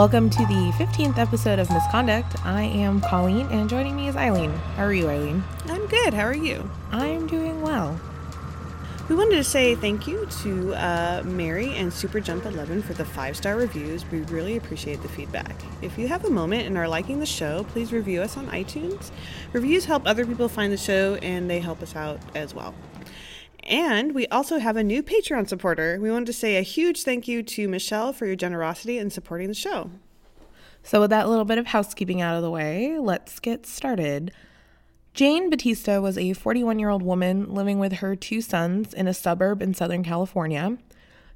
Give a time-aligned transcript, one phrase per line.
[0.00, 2.34] Welcome to the 15th episode of Misconduct.
[2.42, 4.50] I am Colleen, and joining me is Eileen.
[4.50, 5.44] How are you, Eileen?
[5.66, 6.14] I'm good.
[6.14, 6.70] How are you?
[6.90, 8.00] I'm doing well.
[9.10, 13.04] We wanted to say thank you to uh, Mary and Super Jump 11 for the
[13.04, 14.10] five star reviews.
[14.10, 15.54] We really appreciate the feedback.
[15.82, 19.10] If you have a moment and are liking the show, please review us on iTunes.
[19.52, 22.74] Reviews help other people find the show and they help us out as well.
[23.70, 25.96] And we also have a new Patreon supporter.
[26.00, 29.46] We wanted to say a huge thank you to Michelle for your generosity in supporting
[29.46, 29.92] the show.
[30.82, 34.32] So, with that little bit of housekeeping out of the way, let's get started.
[35.14, 39.14] Jane Bautista was a 41 year old woman living with her two sons in a
[39.14, 40.76] suburb in Southern California.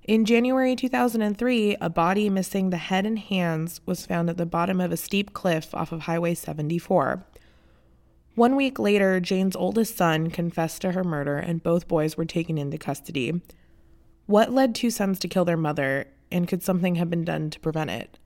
[0.02, 4.80] In January 2003, a body missing the head and hands was found at the bottom
[4.80, 7.24] of a steep cliff off of Highway 74.
[8.34, 12.58] One week later, Jane's oldest son confessed to her murder, and both boys were taken
[12.58, 13.40] into custody.
[14.26, 17.60] What led two sons to kill their mother, and could something have been done to
[17.60, 18.18] prevent it?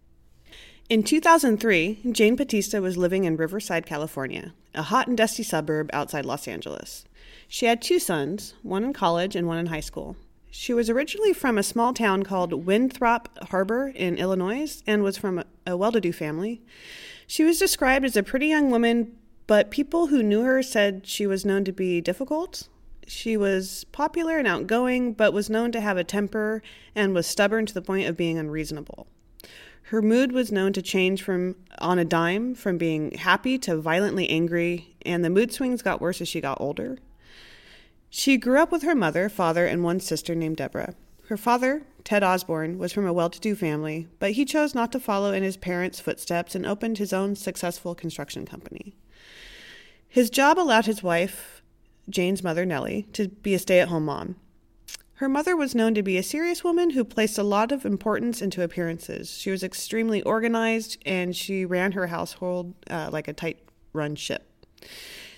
[0.88, 6.24] In 2003, Jane Bautista was living in Riverside, California, a hot and dusty suburb outside
[6.24, 7.04] Los Angeles.
[7.46, 10.16] She had two sons, one in college and one in high school.
[10.50, 15.44] She was originally from a small town called Winthrop Harbor in Illinois and was from
[15.66, 16.62] a well to do family.
[17.26, 19.17] She was described as a pretty young woman,
[19.48, 22.68] but people who knew her said she was known to be difficult.
[23.06, 26.62] She was popular and outgoing, but was known to have a temper
[26.94, 29.08] and was stubborn to the point of being unreasonable.
[29.84, 34.28] Her mood was known to change from on a dime from being happy to violently
[34.28, 36.98] angry, and the mood swings got worse as she got older.
[38.10, 40.94] She grew up with her mother, father, and one sister named Deborah.
[41.28, 44.92] Her father, Ted Osborne, was from a well to do family, but he chose not
[44.92, 48.94] to follow in his parents' footsteps and opened his own successful construction company.
[50.08, 51.62] His job allowed his wife,
[52.08, 54.36] Jane's mother, Nellie, to be a stay at home mom.
[55.14, 58.40] Her mother was known to be a serious woman who placed a lot of importance
[58.40, 59.36] into appearances.
[59.36, 63.58] She was extremely organized and she ran her household uh, like a tight
[63.92, 64.48] run ship.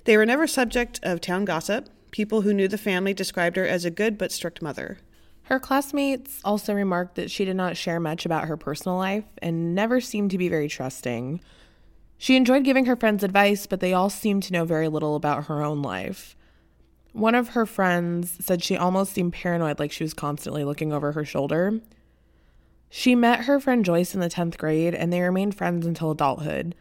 [0.04, 1.88] They were never subject of town gossip.
[2.10, 4.98] People who knew the family described her as a good but strict mother.
[5.44, 9.74] Her classmates also remarked that she did not share much about her personal life and
[9.74, 11.40] never seemed to be very trusting.
[12.20, 15.46] She enjoyed giving her friends advice, but they all seemed to know very little about
[15.46, 16.36] her own life.
[17.14, 21.12] One of her friends said she almost seemed paranoid, like she was constantly looking over
[21.12, 21.80] her shoulder.
[22.90, 26.74] She met her friend Joyce in the 10th grade, and they remained friends until adulthood.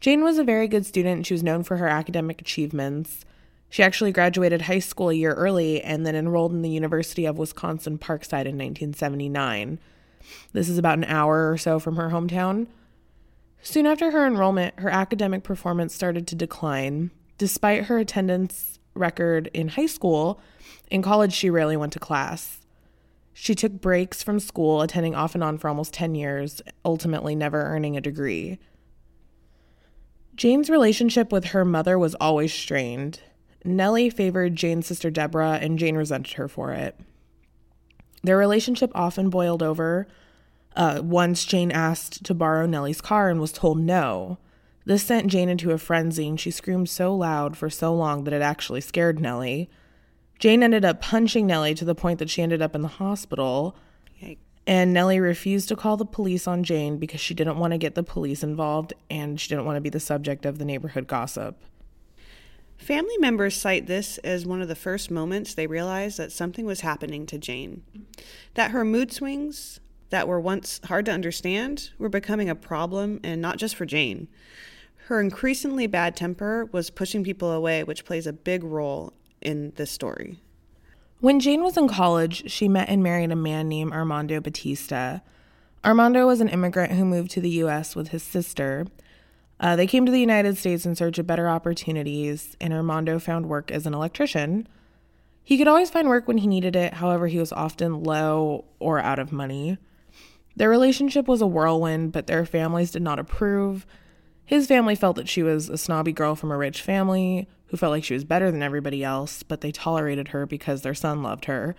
[0.00, 1.24] Jane was a very good student.
[1.24, 3.24] She was known for her academic achievements.
[3.70, 7.38] She actually graduated high school a year early and then enrolled in the University of
[7.38, 9.78] Wisconsin Parkside in 1979.
[10.52, 12.66] This is about an hour or so from her hometown.
[13.64, 17.10] Soon after her enrollment, her academic performance started to decline.
[17.38, 20.38] Despite her attendance record in high school,
[20.90, 22.60] in college she rarely went to class.
[23.32, 27.62] She took breaks from school, attending off and on for almost 10 years, ultimately never
[27.62, 28.58] earning a degree.
[30.36, 33.20] Jane's relationship with her mother was always strained.
[33.64, 37.00] Nellie favored Jane's sister Deborah, and Jane resented her for it.
[38.22, 40.06] Their relationship often boiled over
[40.76, 44.38] uh, once Jane asked to borrow Nellie's car and was told no.
[44.86, 48.34] This sent Jane into a frenzy, and she screamed so loud for so long that
[48.34, 49.70] it actually scared Nellie.
[50.38, 53.76] Jane ended up punching Nellie to the point that she ended up in the hospital.
[54.20, 54.38] Yikes.
[54.66, 57.94] And Nellie refused to call the police on Jane because she didn't want to get
[57.94, 61.62] the police involved and she didn't want to be the subject of the neighborhood gossip.
[62.76, 66.80] Family members cite this as one of the first moments they realized that something was
[66.80, 67.82] happening to Jane.
[68.54, 69.80] That her mood swings,
[70.14, 74.28] that were once hard to understand were becoming a problem, and not just for Jane.
[75.08, 79.90] Her increasingly bad temper was pushing people away, which plays a big role in this
[79.90, 80.40] story.
[81.18, 85.20] When Jane was in college, she met and married a man named Armando Bautista.
[85.84, 87.96] Armando was an immigrant who moved to the U.S.
[87.96, 88.86] with his sister.
[89.58, 93.48] Uh, they came to the United States in search of better opportunities, and Armando found
[93.48, 94.68] work as an electrician.
[95.42, 99.00] He could always find work when he needed it, however, he was often low or
[99.00, 99.76] out of money.
[100.56, 103.86] Their relationship was a whirlwind, but their families did not approve.
[104.44, 107.90] His family felt that she was a snobby girl from a rich family who felt
[107.90, 111.46] like she was better than everybody else, but they tolerated her because their son loved
[111.46, 111.74] her.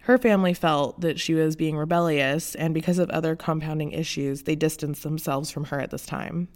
[0.00, 4.54] Her family felt that she was being rebellious, and because of other compounding issues, they
[4.54, 6.48] distanced themselves from her at this time.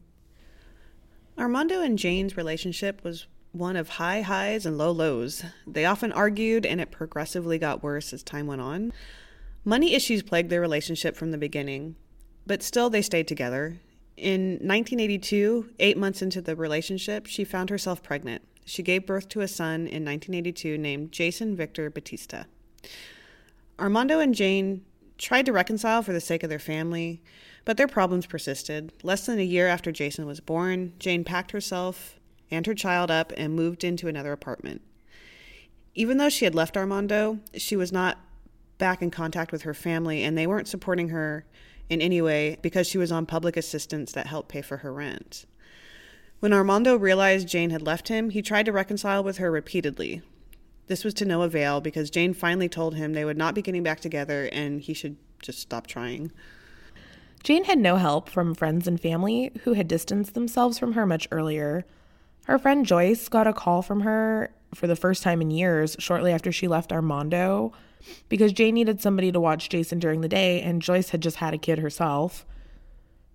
[1.39, 5.45] Armando and Jane's relationship was one of high highs and low lows.
[5.67, 8.93] They often argued, and it progressively got worse as time went on.
[9.69, 11.95] Money issues plagued their relationship from the beginning,
[12.47, 13.79] but still they stayed together.
[14.17, 18.41] In 1982, eight months into the relationship, she found herself pregnant.
[18.65, 22.47] She gave birth to a son in 1982 named Jason Victor Bautista.
[23.79, 24.87] Armando and Jane
[25.19, 27.23] tried to reconcile for the sake of their family,
[27.67, 28.95] but their problems persisted.
[29.03, 32.19] Less than a year after Jason was born, Jane packed herself
[32.51, 34.81] and her child up and moved into another apartment.
[35.95, 38.19] Even though she had left Armando, she was not
[38.79, 41.45] back in contact with her family, and they weren't supporting her
[41.91, 45.47] in any way because she was on public assistance that helped pay for her rent.
[46.41, 50.23] When Armando realized Jane had left him, he tried to reconcile with her repeatedly.
[50.87, 53.83] This was to no avail because Jane finally told him they would not be getting
[53.83, 56.31] back together and he should just stop trying.
[57.43, 61.29] Jane had no help from friends and family who had distanced themselves from her much
[61.31, 61.85] earlier.
[62.47, 66.33] Her friend Joyce got a call from her for the first time in years shortly
[66.33, 67.73] after she left Armando
[68.29, 71.55] because Jane needed somebody to watch Jason during the day and Joyce had just had
[71.55, 72.47] a kid herself.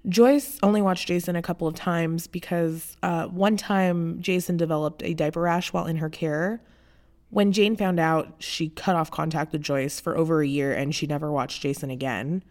[0.08, 5.14] Joyce only watched Jason a couple of times because uh, one time Jason developed a
[5.14, 6.62] diaper rash while in her care.
[7.30, 10.94] When Jane found out, she cut off contact with Joyce for over a year and
[10.94, 12.44] she never watched Jason again.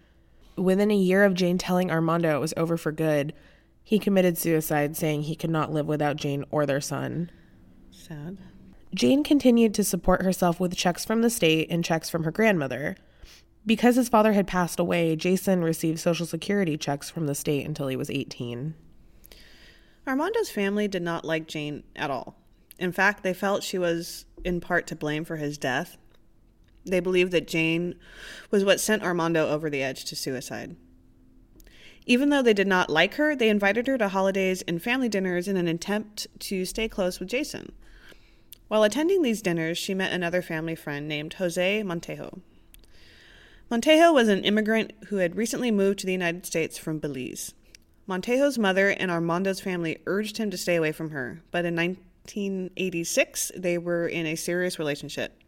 [0.56, 3.32] Within a year of Jane telling Armando it was over for good,
[3.85, 7.31] he committed suicide, saying he could not live without Jane or their son.
[7.91, 8.38] Sad.
[8.94, 12.97] Jane continued to support herself with checks from the state and checks from her grandmother.
[13.65, 17.89] Because his father had passed away, Jason received Social Security checks from the state until
[17.89, 18.75] he was 18.
[20.06, 22.37] Armando's family did not like Jane at all.
[22.79, 25.97] In fact, they felt she was in part to blame for his death.
[26.85, 27.95] They believed that Jane
[28.50, 30.77] was what sent Armando over the edge to suicide.
[32.05, 35.47] Even though they did not like her, they invited her to holidays and family dinners
[35.47, 37.73] in an attempt to stay close with Jason.
[38.73, 42.41] While attending these dinners, she met another family friend named Jose Montejo.
[43.71, 47.53] Montejo was an immigrant who had recently moved to the United States from Belize.
[48.07, 53.53] Montejo's mother and Armando's family urged him to stay away from her, but in 1986,
[53.55, 55.39] they were in a serious relationship.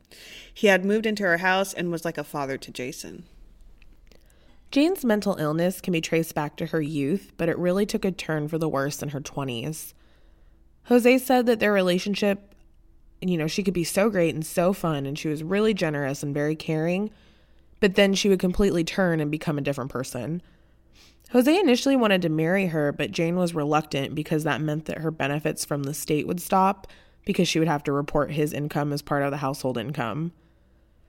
[0.52, 3.24] He had moved into her house and was like a father to Jason.
[4.70, 8.12] Jane's mental illness can be traced back to her youth, but it really took a
[8.12, 9.94] turn for the worse in her 20s.
[10.88, 12.53] Jose said that their relationship,
[13.30, 16.22] you know, she could be so great and so fun, and she was really generous
[16.22, 17.10] and very caring,
[17.80, 20.42] but then she would completely turn and become a different person.
[21.32, 25.10] Jose initially wanted to marry her, but Jane was reluctant because that meant that her
[25.10, 26.86] benefits from the state would stop
[27.24, 30.32] because she would have to report his income as part of the household income.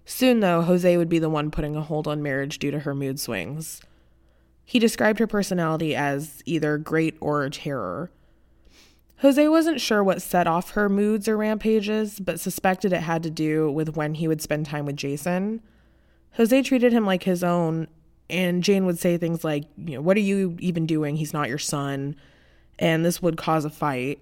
[0.06, 2.96] Soon, though, Jose would be the one putting a hold on marriage due to her
[2.96, 3.82] mood swings.
[4.64, 8.12] He described her personality as either great or a terror.
[9.20, 13.30] Jose wasn't sure what set off her moods or rampages, but suspected it had to
[13.30, 15.62] do with when he would spend time with Jason.
[16.34, 17.88] Jose treated him like his own,
[18.30, 21.16] and Jane would say things like, you know, what are you even doing?
[21.16, 22.16] He's not your son.
[22.78, 24.22] And this would cause a fight.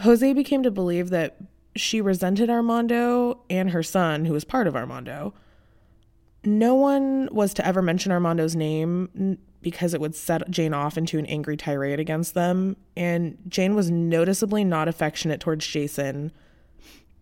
[0.00, 1.36] Jose became to believe that
[1.74, 5.32] she resented Armando and her son, who was part of Armando.
[6.44, 11.18] No one was to ever mention Armando's name because it would set Jane off into
[11.18, 12.76] an angry tirade against them.
[12.96, 16.30] And Jane was noticeably not affectionate towards Jason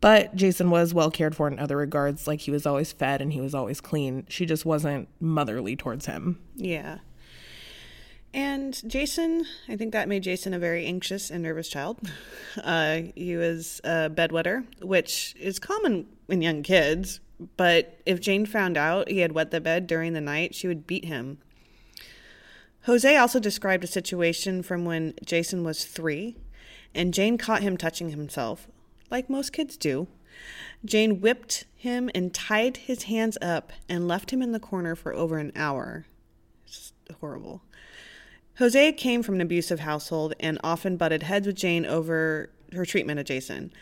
[0.05, 3.33] but Jason was well cared for in other regards, like he was always fed and
[3.33, 4.27] he was always clean.
[4.29, 6.39] She just wasn't motherly towards him.
[6.57, 6.99] Yeah.
[8.35, 11.99] And Jason, I think that made Jason a very anxious and nervous child.
[12.63, 17.21] Uh, he was a bedwetter, which is common in young kids.
[17.57, 20.87] But if Jane found out he had wet the bed during the night, she would
[20.87, 21.39] beat him.
[22.87, 26.37] Jose also described a situation from when Jason was three,
[26.95, 28.69] and Jane caught him touching himself,
[29.11, 30.07] like most kids do.
[30.85, 35.15] Jane whipped him and tied his hands up and left him in the corner for
[35.15, 36.05] over an hour.
[36.67, 37.63] It's horrible.
[38.59, 43.19] Jose came from an abusive household and often butted heads with Jane over her treatment
[43.19, 43.73] of Jason.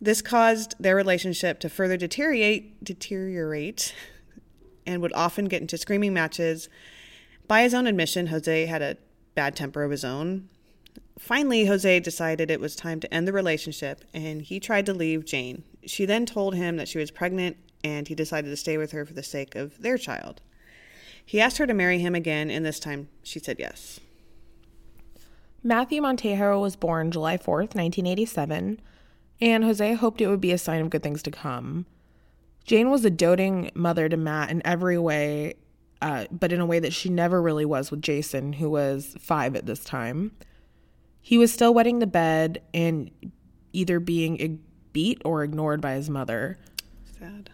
[0.00, 3.94] This caused their relationship to further deteriorate, deteriorate
[4.86, 6.68] and would often get into screaming matches.
[7.50, 8.96] By his own admission, Jose had a
[9.34, 10.48] bad temper of his own.
[11.18, 15.24] Finally, Jose decided it was time to end the relationship and he tried to leave
[15.24, 15.64] Jane.
[15.84, 19.04] She then told him that she was pregnant and he decided to stay with her
[19.04, 20.40] for the sake of their child.
[21.26, 23.98] He asked her to marry him again, and this time she said yes.
[25.64, 28.80] Matthew Montejo was born July 4th, 1987,
[29.40, 31.86] and Jose hoped it would be a sign of good things to come.
[32.64, 35.54] Jane was a doting mother to Matt in every way,
[36.02, 39.54] uh, but in a way that she never really was with Jason, who was five
[39.54, 40.32] at this time.
[41.20, 43.10] He was still wetting the bed and
[43.72, 44.60] either being
[44.92, 46.58] beat or ignored by his mother.
[47.18, 47.50] Sad.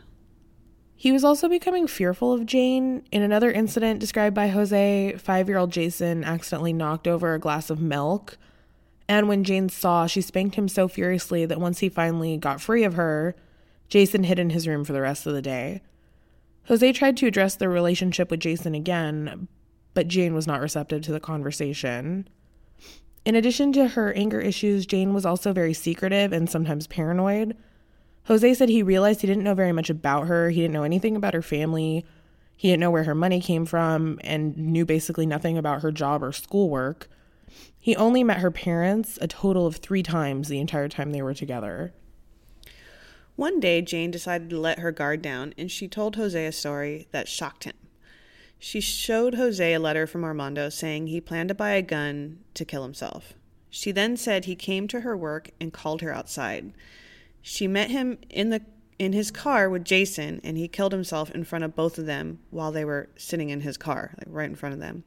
[0.94, 3.02] He was also becoming fearful of Jane.
[3.12, 7.68] In another incident described by Jose, five year old Jason accidentally knocked over a glass
[7.68, 8.38] of milk.
[9.08, 12.82] And when Jane saw, she spanked him so furiously that once he finally got free
[12.82, 13.36] of her,
[13.88, 15.82] Jason hid in his room for the rest of the day.
[16.68, 19.48] Jose tried to address their relationship with Jason again,
[19.94, 22.28] but Jane was not receptive to the conversation.
[23.24, 27.56] In addition to her anger issues, Jane was also very secretive and sometimes paranoid.
[28.26, 30.50] Jose said he realized he didn't know very much about her.
[30.50, 32.04] He didn't know anything about her family.
[32.56, 36.22] He didn't know where her money came from and knew basically nothing about her job
[36.22, 37.08] or schoolwork.
[37.78, 41.34] He only met her parents a total of three times the entire time they were
[41.34, 41.94] together.
[43.36, 47.06] One day, Jane decided to let her guard down and she told Jose a story
[47.12, 47.74] that shocked him.
[48.58, 52.64] She showed Jose a letter from Armando saying he planned to buy a gun to
[52.64, 53.34] kill himself.
[53.68, 56.72] She then said he came to her work and called her outside.
[57.42, 58.62] She met him in the
[58.98, 62.38] in his car with Jason and he killed himself in front of both of them
[62.48, 65.04] while they were sitting in his car, like right in front of them.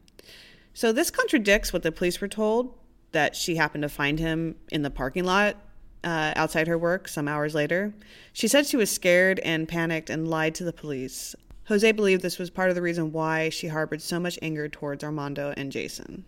[0.75, 2.77] So this contradicts what the police were told
[3.11, 5.57] that she happened to find him in the parking lot
[6.03, 7.93] uh, outside her work some hours later.
[8.33, 11.35] She said she was scared and panicked and lied to the police.
[11.67, 15.03] Jose believed this was part of the reason why she harbored so much anger towards
[15.03, 16.25] Armando and Jason.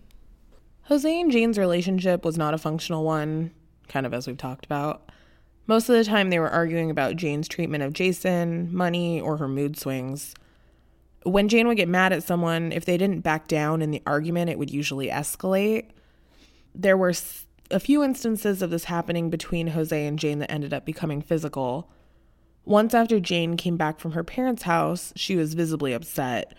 [0.83, 3.51] Jose and Jane's relationship was not a functional one,
[3.87, 5.09] kind of as we've talked about.
[5.67, 9.47] Most of the time, they were arguing about Jane's treatment of Jason, money, or her
[9.47, 10.35] mood swings.
[11.23, 14.49] When Jane would get mad at someone, if they didn't back down in the argument,
[14.49, 15.91] it would usually escalate.
[16.75, 17.13] There were
[17.71, 21.89] a few instances of this happening between Jose and Jane that ended up becoming physical.
[22.65, 26.53] Once after Jane came back from her parents' house, she was visibly upset.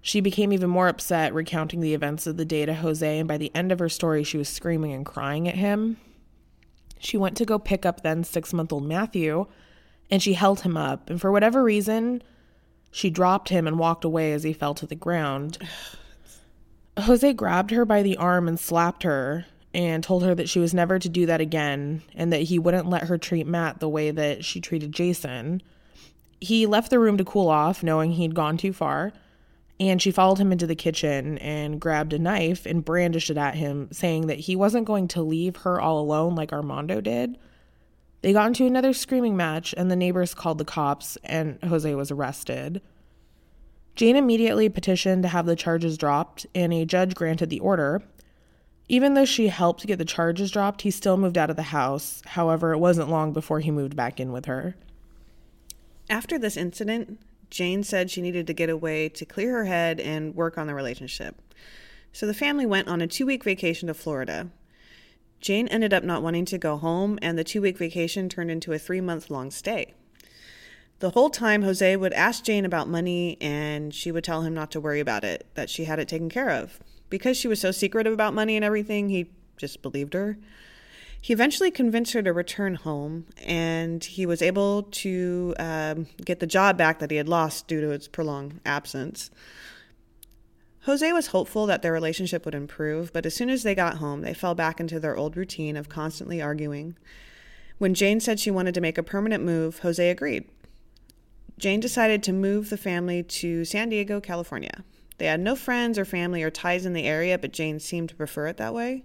[0.00, 3.36] She became even more upset, recounting the events of the day to Jose, and by
[3.36, 5.98] the end of her story, she was screaming and crying at him.
[6.98, 9.46] She went to go pick up then six month old Matthew,
[10.10, 11.10] and she held him up.
[11.10, 12.22] And for whatever reason,
[12.90, 15.58] she dropped him and walked away as he fell to the ground.
[16.98, 20.74] Jose grabbed her by the arm and slapped her and told her that she was
[20.74, 24.10] never to do that again and that he wouldn't let her treat Matt the way
[24.10, 25.62] that she treated Jason.
[26.40, 29.12] He left the room to cool off, knowing he'd gone too far,
[29.80, 33.54] and she followed him into the kitchen and grabbed a knife and brandished it at
[33.54, 37.38] him, saying that he wasn't going to leave her all alone like Armando did.
[38.20, 42.10] They got into another screaming match, and the neighbors called the cops, and Jose was
[42.10, 42.80] arrested.
[43.94, 48.02] Jane immediately petitioned to have the charges dropped, and a judge granted the order.
[48.88, 52.22] Even though she helped get the charges dropped, he still moved out of the house.
[52.26, 54.76] However, it wasn't long before he moved back in with her.
[56.10, 60.34] After this incident, Jane said she needed to get away to clear her head and
[60.34, 61.40] work on the relationship.
[62.12, 64.50] So the family went on a two week vacation to Florida.
[65.40, 68.72] Jane ended up not wanting to go home, and the two week vacation turned into
[68.72, 69.94] a three month long stay.
[71.00, 74.70] The whole time, Jose would ask Jane about money, and she would tell him not
[74.70, 76.78] to worry about it, that she had it taken care of.
[77.12, 80.38] Because she was so secretive about money and everything, he just believed her.
[81.20, 86.46] He eventually convinced her to return home, and he was able to um, get the
[86.46, 89.30] job back that he had lost due to its prolonged absence.
[90.84, 94.22] Jose was hopeful that their relationship would improve, but as soon as they got home,
[94.22, 96.96] they fell back into their old routine of constantly arguing.
[97.76, 100.48] When Jane said she wanted to make a permanent move, Jose agreed.
[101.58, 104.82] Jane decided to move the family to San Diego, California.
[105.22, 108.16] They had no friends or family or ties in the area, but Jane seemed to
[108.16, 109.04] prefer it that way.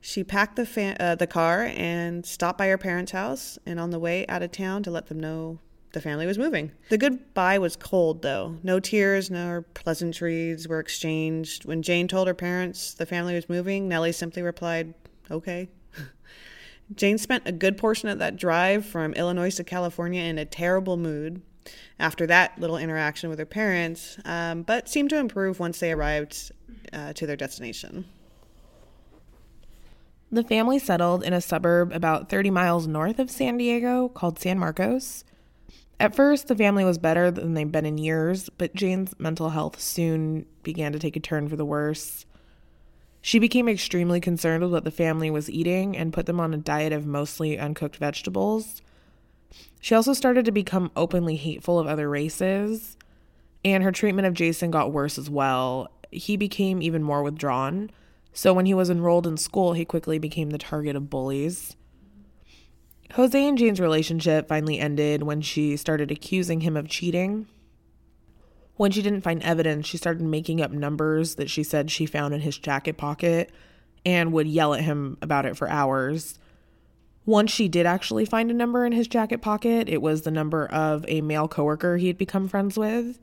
[0.00, 3.90] She packed the fa- uh, the car and stopped by her parents' house, and on
[3.90, 5.58] the way out of town to let them know
[5.92, 6.72] the family was moving.
[6.88, 8.56] The goodbye was cold, though.
[8.62, 11.66] No tears, no pleasantries were exchanged.
[11.66, 14.94] When Jane told her parents the family was moving, Nellie simply replied,
[15.30, 15.68] "Okay."
[16.94, 20.96] Jane spent a good portion of that drive from Illinois to California in a terrible
[20.96, 21.42] mood
[21.98, 26.52] after that little interaction with her parents, um, but seemed to improve once they arrived
[26.92, 28.06] uh, to their destination.
[30.32, 34.58] The family settled in a suburb about 30 miles north of San Diego called San
[34.58, 35.24] Marcos.
[35.98, 39.80] At first, the family was better than they'd been in years, but Jane's mental health
[39.80, 42.24] soon began to take a turn for the worse.
[43.20, 46.58] She became extremely concerned with what the family was eating and put them on a
[46.58, 48.80] diet of mostly uncooked vegetables.
[49.80, 52.96] She also started to become openly hateful of other races,
[53.64, 55.90] and her treatment of Jason got worse as well.
[56.10, 57.90] He became even more withdrawn,
[58.32, 61.76] so when he was enrolled in school, he quickly became the target of bullies.
[63.14, 67.48] Jose and Jane's relationship finally ended when she started accusing him of cheating.
[68.76, 72.32] When she didn't find evidence, she started making up numbers that she said she found
[72.32, 73.50] in his jacket pocket
[74.06, 76.38] and would yell at him about it for hours.
[77.30, 80.66] Once she did actually find a number in his jacket pocket, it was the number
[80.66, 83.20] of a male coworker he had become friends with.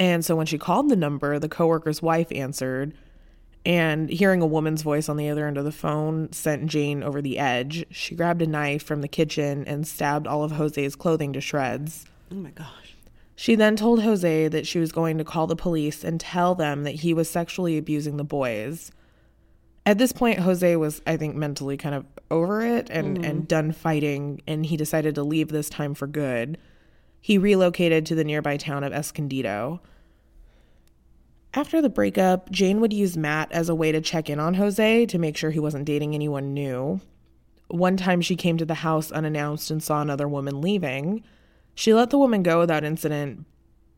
[0.00, 2.94] And so when she called the number, the coworker's wife answered,
[3.66, 7.20] and hearing a woman's voice on the other end of the phone sent Jane over
[7.20, 7.84] the edge.
[7.90, 12.06] She grabbed a knife from the kitchen and stabbed all of Jose's clothing to shreds.
[12.32, 12.96] Oh my gosh.
[13.34, 16.84] She then told Jose that she was going to call the police and tell them
[16.84, 18.92] that he was sexually abusing the boys.
[19.86, 23.24] At this point, Jose was, I think, mentally kind of over it and, mm.
[23.24, 26.58] and done fighting, and he decided to leave this time for good.
[27.20, 29.80] He relocated to the nearby town of Escondido.
[31.54, 35.06] After the breakup, Jane would use Matt as a way to check in on Jose
[35.06, 37.00] to make sure he wasn't dating anyone new.
[37.68, 41.22] One time she came to the house unannounced and saw another woman leaving.
[41.76, 43.46] She let the woman go without incident,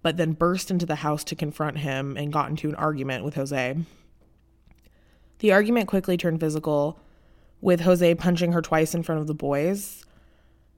[0.03, 3.35] but then burst into the house to confront him and got into an argument with
[3.35, 3.77] Jose.
[5.39, 6.99] The argument quickly turned physical,
[7.61, 10.05] with Jose punching her twice in front of the boys.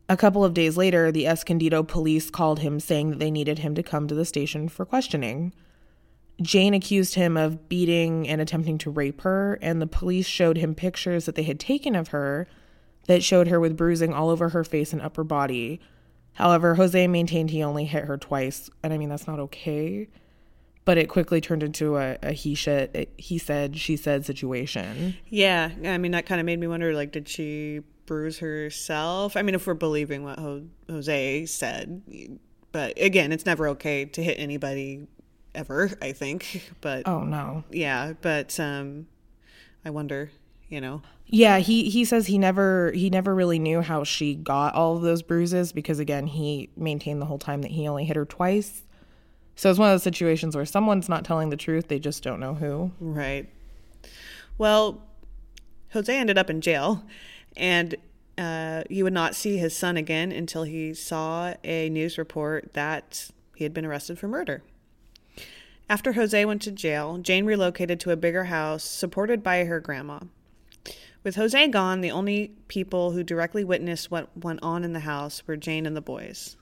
[0.09, 3.75] A couple of days later, the Escondido police called him saying that they needed him
[3.75, 5.53] to come to the station for questioning.
[6.43, 10.75] Jane accused him of beating and attempting to rape her, and the police showed him
[10.75, 12.49] pictures that they had taken of her
[13.07, 15.81] that showed her with bruising all over her face and upper body.
[16.35, 20.09] However, Jose maintained he only hit her twice, and I mean, that's not okay.
[20.91, 25.15] But it quickly turned into a, a he said, he said, she said situation.
[25.29, 29.37] Yeah, I mean, that kind of made me wonder like, did she bruise herself?
[29.37, 30.41] I mean, if we're believing what
[30.89, 32.03] Jose said,
[32.73, 35.07] but again, it's never okay to hit anybody
[35.55, 36.69] ever, I think.
[36.81, 38.15] But oh no, yeah.
[38.21, 39.07] But um,
[39.85, 40.33] I wonder,
[40.69, 41.03] you know.
[41.27, 45.03] Yeah, he he says he never he never really knew how she got all of
[45.03, 48.83] those bruises because again he maintained the whole time that he only hit her twice.
[49.61, 52.41] So it's one of those situations where someone's not telling the truth, they just don't
[52.41, 52.93] know who.
[52.99, 53.47] Right.
[54.57, 55.03] Well,
[55.93, 57.05] Jose ended up in jail,
[57.59, 57.95] and
[58.39, 63.29] uh, he would not see his son again until he saw a news report that
[63.55, 64.63] he had been arrested for murder.
[65.91, 70.21] After Jose went to jail, Jane relocated to a bigger house supported by her grandma.
[71.23, 75.47] With Jose gone, the only people who directly witnessed what went on in the house
[75.47, 76.57] were Jane and the boys.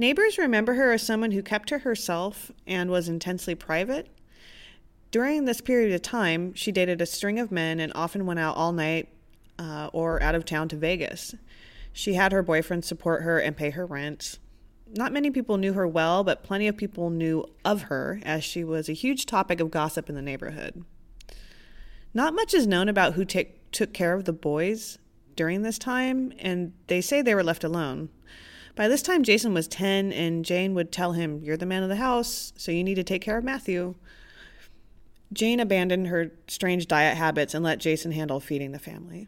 [0.00, 4.08] Neighbors remember her as someone who kept to herself and was intensely private.
[5.10, 8.56] During this period of time, she dated a string of men and often went out
[8.56, 9.08] all night
[9.58, 11.34] uh, or out of town to Vegas.
[11.92, 14.38] She had her boyfriend support her and pay her rent.
[14.94, 18.62] Not many people knew her well, but plenty of people knew of her, as she
[18.62, 20.84] was a huge topic of gossip in the neighborhood.
[22.14, 24.98] Not much is known about who take, took care of the boys
[25.34, 28.10] during this time, and they say they were left alone.
[28.78, 31.88] By this time, Jason was 10, and Jane would tell him, You're the man of
[31.88, 33.96] the house, so you need to take care of Matthew.
[35.32, 39.26] Jane abandoned her strange diet habits and let Jason handle feeding the family.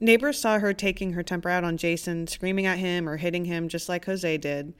[0.00, 3.68] Neighbors saw her taking her temper out on Jason, screaming at him or hitting him
[3.68, 4.74] just like Jose did.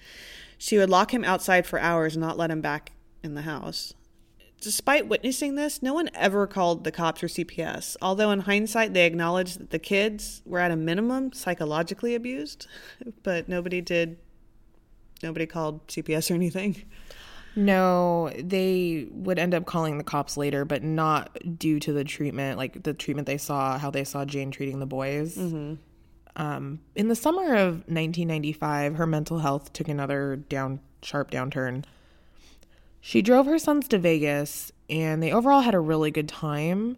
[0.58, 2.90] She would lock him outside for hours and not let him back
[3.22, 3.94] in the house.
[4.60, 9.06] Despite witnessing this, no one ever called the cops or CPS, although in hindsight they
[9.06, 12.66] acknowledged that the kids were at a minimum psychologically abused,
[13.22, 14.18] but nobody did
[15.22, 16.84] nobody called CPS or anything.
[17.56, 22.56] No, they would end up calling the cops later, but not due to the treatment,
[22.56, 25.36] like the treatment they saw, how they saw Jane treating the boys.
[25.36, 25.74] Mm-hmm.
[26.36, 31.84] Um, in the summer of 1995, her mental health took another down sharp downturn.
[33.00, 36.96] She drove her sons to Vegas, and they overall had a really good time.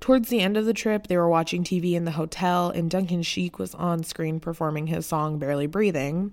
[0.00, 3.22] Towards the end of the trip, they were watching TV in the hotel, and Duncan
[3.22, 6.32] Sheik was on screen performing his song Barely Breathing.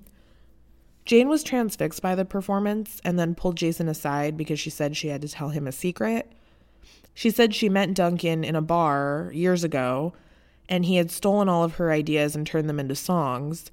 [1.06, 5.10] Jane was transfixed by the performance and then pulled Jason aside because she said she
[5.10, 6.32] had to tell him a secret.
[7.14, 10.14] She said she met Duncan in a bar years ago
[10.70, 13.70] and he had stolen all of her ideas and turned them into songs.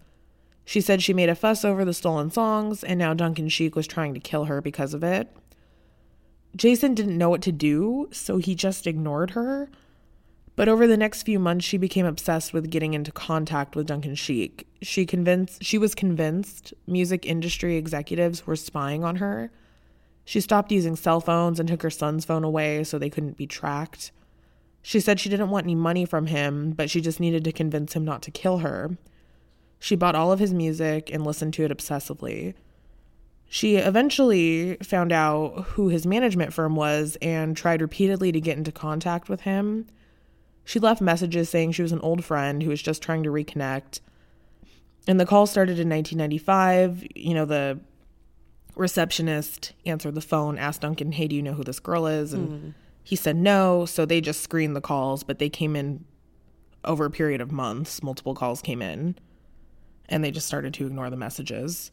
[0.71, 3.89] She said she made a fuss over the stolen songs and now Duncan Sheik was
[3.89, 5.29] trying to kill her because of it.
[6.55, 9.69] Jason didn't know what to do, so he just ignored her.
[10.55, 14.15] But over the next few months, she became obsessed with getting into contact with Duncan
[14.15, 14.69] Sheik.
[14.81, 19.51] She convinced she was convinced music industry executives were spying on her.
[20.25, 23.49] She stopped using cell phones and took her son's phone away so they couldn't be
[23.49, 24.13] tracked.
[24.83, 27.95] She said she didn't want any money from him, but she just needed to convince
[27.95, 28.97] him not to kill her.
[29.81, 32.55] She bought all of his music and listened to it obsessively.
[33.49, 38.71] She eventually found out who his management firm was and tried repeatedly to get into
[38.71, 39.87] contact with him.
[40.65, 44.01] She left messages saying she was an old friend who was just trying to reconnect.
[45.09, 47.07] And the call started in 1995.
[47.17, 47.81] You know, the
[48.77, 52.33] receptionist answered the phone, asked Duncan, Hey, do you know who this girl is?
[52.33, 52.75] And mm.
[53.03, 53.87] he said no.
[53.87, 56.05] So they just screened the calls, but they came in
[56.85, 58.03] over a period of months.
[58.03, 59.17] Multiple calls came in,
[60.11, 61.91] and they just started to ignore the messages.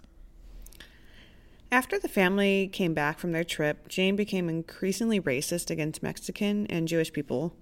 [1.72, 6.88] After the family came back from their trip, Jane became increasingly racist against Mexican and
[6.88, 7.56] Jewish people.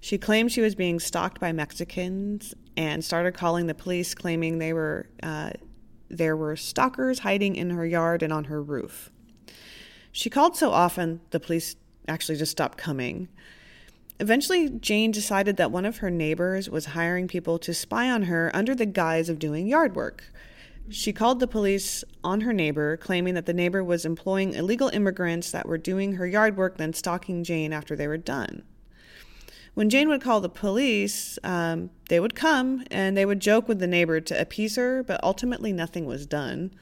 [0.00, 4.72] She claimed she was being stalked by Mexicans and started calling the police, claiming they
[4.72, 5.50] were uh,
[6.10, 9.10] there were stalkers hiding in her yard and on her roof.
[10.12, 13.28] She called so often, the police actually just stopped coming.
[14.20, 18.50] Eventually, Jane decided that one of her neighbors was hiring people to spy on her
[18.52, 20.24] under the guise of doing yard work.
[20.90, 25.50] She called the police on her neighbor, claiming that the neighbor was employing illegal immigrants
[25.52, 28.62] that were doing her yard work, then stalking Jane after they were done.
[29.74, 33.78] When Jane would call the police, um, they would come and they would joke with
[33.78, 36.72] the neighbor to appease her, but ultimately nothing was done.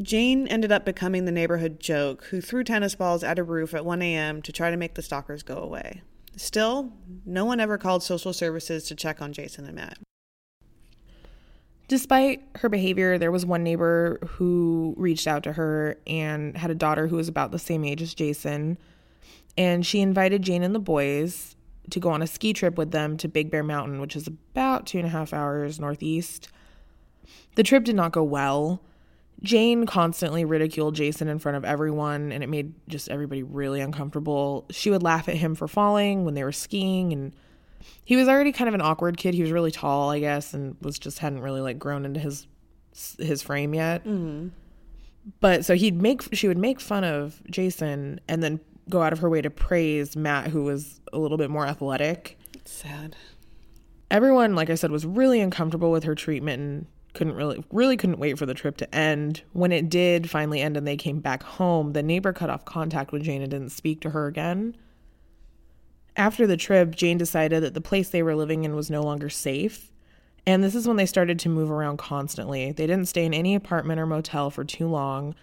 [0.00, 3.84] Jane ended up becoming the neighborhood joke who threw tennis balls at a roof at
[3.84, 4.42] 1 a.m.
[4.42, 6.02] to try to make the stalkers go away.
[6.36, 6.92] Still,
[7.26, 9.98] no one ever called social services to check on Jason and Matt.
[11.88, 16.74] Despite her behavior, there was one neighbor who reached out to her and had a
[16.74, 18.78] daughter who was about the same age as Jason
[19.58, 21.56] and she invited Jane and the boys
[21.90, 24.86] to go on a ski trip with them to Big Bear Mountain, which is about
[24.86, 26.48] two and a half hours northeast.
[27.56, 28.80] The trip did not go well.
[29.42, 34.66] Jane constantly ridiculed Jason in front of everyone, and it made just everybody really uncomfortable.
[34.70, 37.34] She would laugh at him for falling when they were skiing, and
[38.04, 39.34] he was already kind of an awkward kid.
[39.34, 42.46] He was really tall, I guess, and was just hadn't really like grown into his
[43.18, 44.04] his frame yet.
[44.04, 44.48] Mm-hmm.
[45.40, 49.20] But so he'd make she would make fun of Jason, and then go out of
[49.20, 52.38] her way to praise Matt, who was a little bit more athletic.
[52.54, 53.14] It's sad.
[54.10, 56.86] Everyone, like I said, was really uncomfortable with her treatment and
[57.18, 59.42] couldn't really really couldn't wait for the trip to end.
[59.52, 63.10] When it did finally end and they came back home, the neighbor cut off contact
[63.10, 64.76] with Jane and didn't speak to her again.
[66.16, 69.28] After the trip, Jane decided that the place they were living in was no longer
[69.28, 69.92] safe.
[70.46, 72.72] And this is when they started to move around constantly.
[72.72, 75.34] They didn't stay in any apartment or motel for too long.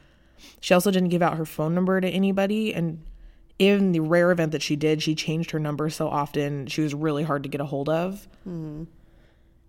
[0.60, 3.04] She also didn't give out her phone number to anybody and
[3.60, 6.94] in the rare event that she did, she changed her number so often she was
[6.94, 8.28] really hard to get a hold of.
[8.48, 8.84] Mm-hmm.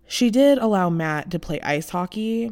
[0.07, 2.51] She did allow Matt to play ice hockey,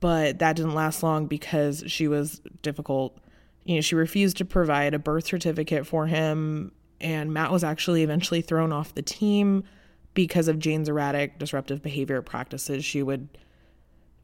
[0.00, 3.16] but that didn't last long because she was difficult.
[3.64, 8.02] You know, she refused to provide a birth certificate for him, and Matt was actually
[8.02, 9.64] eventually thrown off the team
[10.12, 12.84] because of Jane's erratic, disruptive behavior practices.
[12.84, 13.28] She would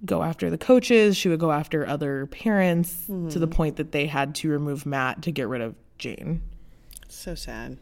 [0.04, 3.28] go after the coaches, she would go after other parents mm-hmm.
[3.28, 3.54] to the mm-hmm.
[3.54, 6.42] point that they had to remove Matt to get rid of Jane.
[7.08, 7.78] So sad.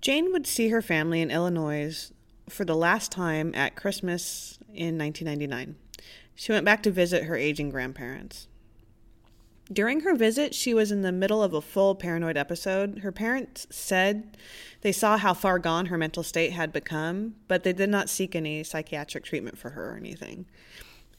[0.00, 2.10] Jane would see her family in Illinois
[2.50, 5.76] for the last time at Christmas in 1999.
[6.34, 8.48] She went back to visit her aging grandparents.
[9.72, 13.00] During her visit, she was in the middle of a full paranoid episode.
[13.00, 14.36] Her parents said
[14.80, 18.34] they saw how far gone her mental state had become, but they did not seek
[18.34, 20.46] any psychiatric treatment for her or anything.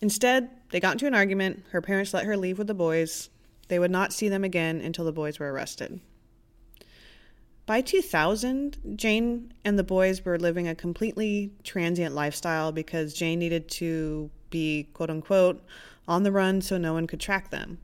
[0.01, 1.63] Instead, they got into an argument.
[1.71, 3.29] Her parents let her leave with the boys.
[3.69, 6.01] They would not see them again until the boys were arrested.
[7.65, 13.69] By 2000, Jane and the boys were living a completely transient lifestyle because Jane needed
[13.69, 15.63] to be, quote unquote,
[16.07, 17.77] on the run so no one could track them.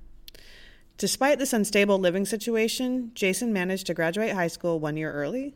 [0.97, 5.53] Despite this unstable living situation, Jason managed to graduate high school one year early.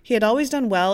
[0.00, 0.93] He had always done well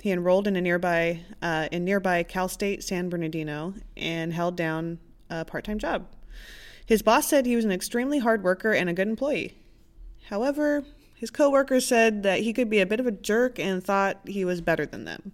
[0.00, 4.98] He enrolled in a nearby uh, in nearby Cal State San Bernardino and held down
[5.28, 6.06] a part-time job.
[6.86, 9.58] His boss said he was an extremely hard worker and a good employee.
[10.28, 10.84] However,
[11.14, 14.44] his coworkers said that he could be a bit of a jerk and thought he
[14.44, 15.32] was better than them.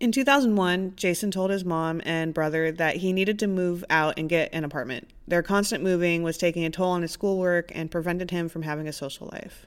[0.00, 4.28] In 2001, Jason told his mom and brother that he needed to move out and
[4.28, 5.10] get an apartment.
[5.26, 8.86] Their constant moving was taking a toll on his schoolwork and prevented him from having
[8.86, 9.66] a social life.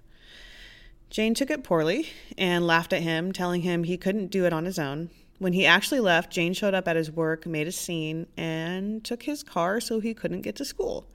[1.12, 4.64] Jane took it poorly and laughed at him, telling him he couldn't do it on
[4.64, 5.10] his own.
[5.40, 9.24] When he actually left, Jane showed up at his work, made a scene, and took
[9.24, 11.06] his car so he couldn't get to school.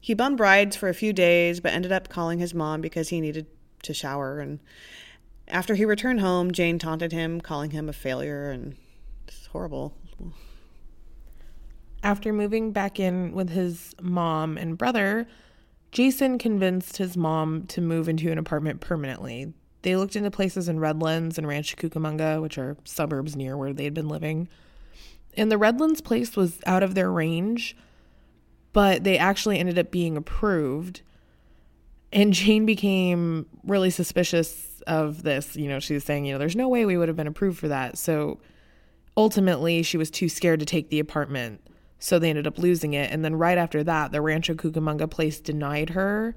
[0.00, 3.20] He bummed rides for a few days, but ended up calling his mom because he
[3.20, 3.46] needed
[3.82, 4.38] to shower.
[4.38, 4.60] And
[5.48, 8.76] after he returned home, Jane taunted him, calling him a failure, and
[9.26, 9.96] it's horrible.
[12.04, 15.26] After moving back in with his mom and brother,
[15.92, 19.52] Jason convinced his mom to move into an apartment permanently.
[19.82, 23.84] They looked into places in Redlands and Rancho Cucamonga, which are suburbs near where they
[23.84, 24.48] had been living.
[25.36, 27.76] And the Redlands place was out of their range,
[28.72, 31.02] but they actually ended up being approved.
[32.10, 35.56] And Jane became really suspicious of this.
[35.56, 37.58] You know, she was saying, you know, there's no way we would have been approved
[37.58, 37.98] for that.
[37.98, 38.40] So
[39.16, 41.60] ultimately, she was too scared to take the apartment
[42.02, 43.12] so they ended up losing it.
[43.12, 46.34] And then right after that, the Rancho Cucamonga place denied her.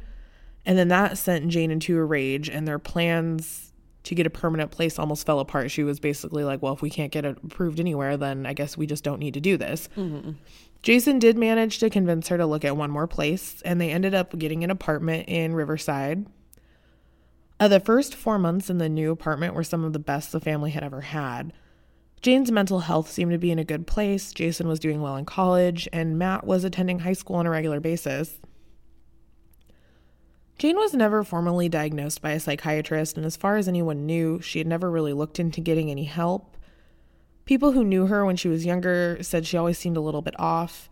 [0.63, 3.73] And then that sent Jane into a rage, and their plans
[4.03, 5.71] to get a permanent place almost fell apart.
[5.71, 8.77] She was basically like, Well, if we can't get it approved anywhere, then I guess
[8.77, 9.89] we just don't need to do this.
[9.97, 10.33] Mm-hmm.
[10.83, 14.13] Jason did manage to convince her to look at one more place, and they ended
[14.13, 16.27] up getting an apartment in Riverside.
[17.59, 20.39] Uh, the first four months in the new apartment were some of the best the
[20.39, 21.53] family had ever had.
[22.25, 24.33] Jane's mental health seemed to be in a good place.
[24.33, 27.79] Jason was doing well in college, and Matt was attending high school on a regular
[27.79, 28.39] basis.
[30.57, 34.57] Jane was never formally diagnosed by a psychiatrist, and as far as anyone knew, she
[34.57, 36.57] had never really looked into getting any help.
[37.45, 40.33] People who knew her when she was younger said she always seemed a little bit
[40.39, 40.89] off.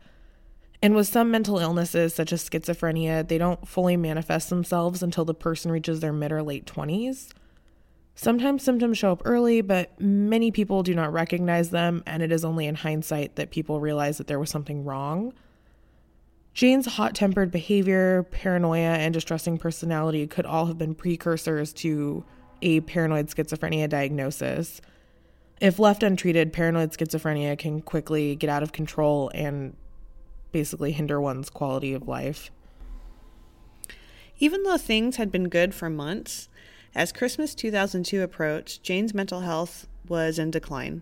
[0.83, 5.33] And with some mental illnesses, such as schizophrenia, they don't fully manifest themselves until the
[5.33, 7.31] person reaches their mid or late 20s.
[8.15, 12.45] Sometimes symptoms show up early, but many people do not recognize them, and it is
[12.45, 15.33] only in hindsight that people realize that there was something wrong.
[16.53, 22.23] Jane's hot tempered behavior, paranoia, and distressing personality could all have been precursors to
[22.61, 24.79] a paranoid schizophrenia diagnosis.
[25.59, 29.75] If left untreated, paranoid schizophrenia can quickly get out of control and
[30.51, 32.51] basically hinder one's quality of life.
[34.37, 36.49] Even though things had been good for months,
[36.95, 41.01] as Christmas 2002 approached, Jane's mental health was in decline.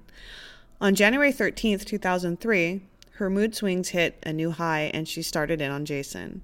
[0.80, 2.82] On January 13, 2003,
[3.14, 6.42] her mood swings hit a new high and she started in on Jason.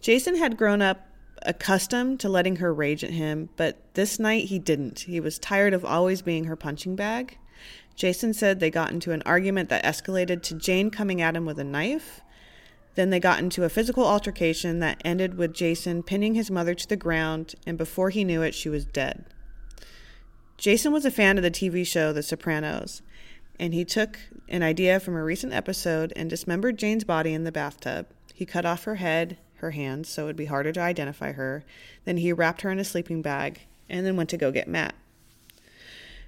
[0.00, 1.08] Jason had grown up
[1.42, 5.00] accustomed to letting her rage at him, but this night he didn't.
[5.00, 7.38] He was tired of always being her punching bag.
[7.94, 11.58] Jason said they got into an argument that escalated to Jane coming at him with
[11.58, 12.22] a knife.
[12.94, 16.88] Then they got into a physical altercation that ended with Jason pinning his mother to
[16.88, 19.24] the ground, and before he knew it, she was dead.
[20.56, 23.02] Jason was a fan of the TV show The Sopranos,
[23.58, 27.52] and he took an idea from a recent episode and dismembered Jane's body in the
[27.52, 28.06] bathtub.
[28.32, 31.64] He cut off her head, her hands, so it would be harder to identify her.
[32.04, 34.94] Then he wrapped her in a sleeping bag and then went to go get Matt.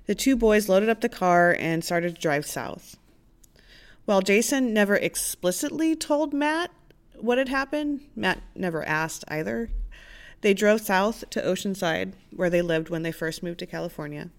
[0.06, 2.96] The two boys loaded up the car and started to drive south.
[4.06, 6.70] While Jason never explicitly told Matt
[7.18, 9.70] what had happened, Matt never asked either.
[10.42, 14.30] They drove south to Oceanside, where they lived when they first moved to California.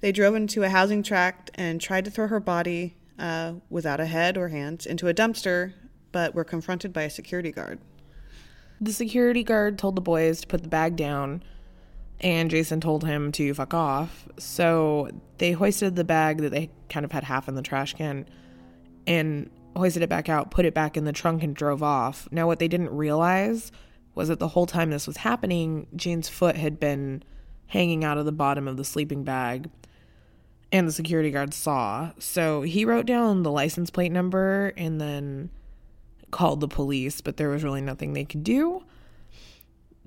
[0.00, 4.06] They drove into a housing tract and tried to throw her body, uh, without a
[4.06, 5.74] head or hands, into a dumpster,
[6.10, 7.78] but were confronted by a security guard.
[8.80, 11.44] The security guard told the boys to put the bag down,
[12.18, 14.26] and Jason told him to fuck off.
[14.38, 18.26] So they hoisted the bag that they kind of had half in the trash can
[19.06, 22.28] and hoisted it back out, put it back in the trunk, and drove off.
[22.30, 23.72] Now, what they didn't realize
[24.14, 27.22] was that the whole time this was happening, Jane's foot had been
[27.66, 29.70] hanging out of the bottom of the sleeping bag,
[30.72, 32.10] and the security guard saw.
[32.18, 35.50] So he wrote down the license plate number and then
[36.30, 38.84] called the police, but there was really nothing they could do.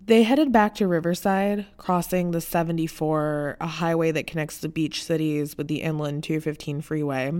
[0.05, 5.57] They headed back to Riverside, crossing the 74, a highway that connects the beach cities
[5.57, 7.31] with the inland 215 freeway.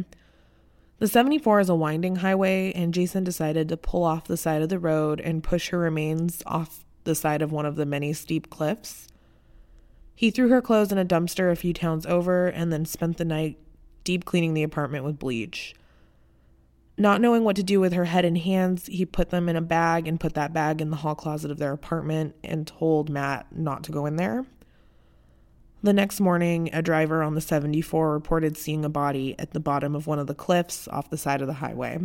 [1.04, 4.70] The 74 is a winding highway, and Jason decided to pull off the side of
[4.70, 8.50] the road and push her remains off the side of one of the many steep
[8.50, 9.10] cliffs.
[10.16, 13.26] He threw her clothes in a dumpster a few towns over and then spent the
[13.26, 13.60] night
[14.06, 15.76] deep cleaning the apartment with bleach.
[16.98, 19.62] Not knowing what to do with her head and hands, he put them in a
[19.62, 23.54] bag and put that bag in the hall closet of their apartment and told Matt
[23.54, 24.46] not to go in there.
[25.84, 29.96] The next morning, a driver on the 74 reported seeing a body at the bottom
[29.96, 32.00] of one of the cliffs off the side of the highway.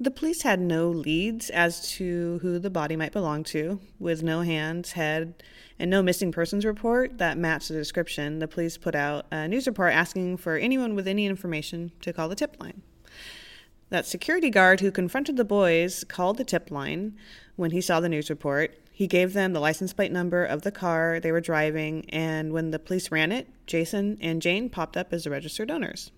[0.00, 3.78] The police had no leads as to who the body might belong to.
[3.98, 5.42] With no hands, head,
[5.78, 9.66] and no missing persons report that matched the description, the police put out a news
[9.66, 12.80] report asking for anyone with any information to call the tip line.
[13.90, 17.18] That security guard who confronted the boys called the tip line
[17.56, 18.79] when he saw the news report.
[19.00, 22.70] He gave them the license plate number of the car they were driving, and when
[22.70, 26.10] the police ran it, Jason and Jane popped up as the registered owners.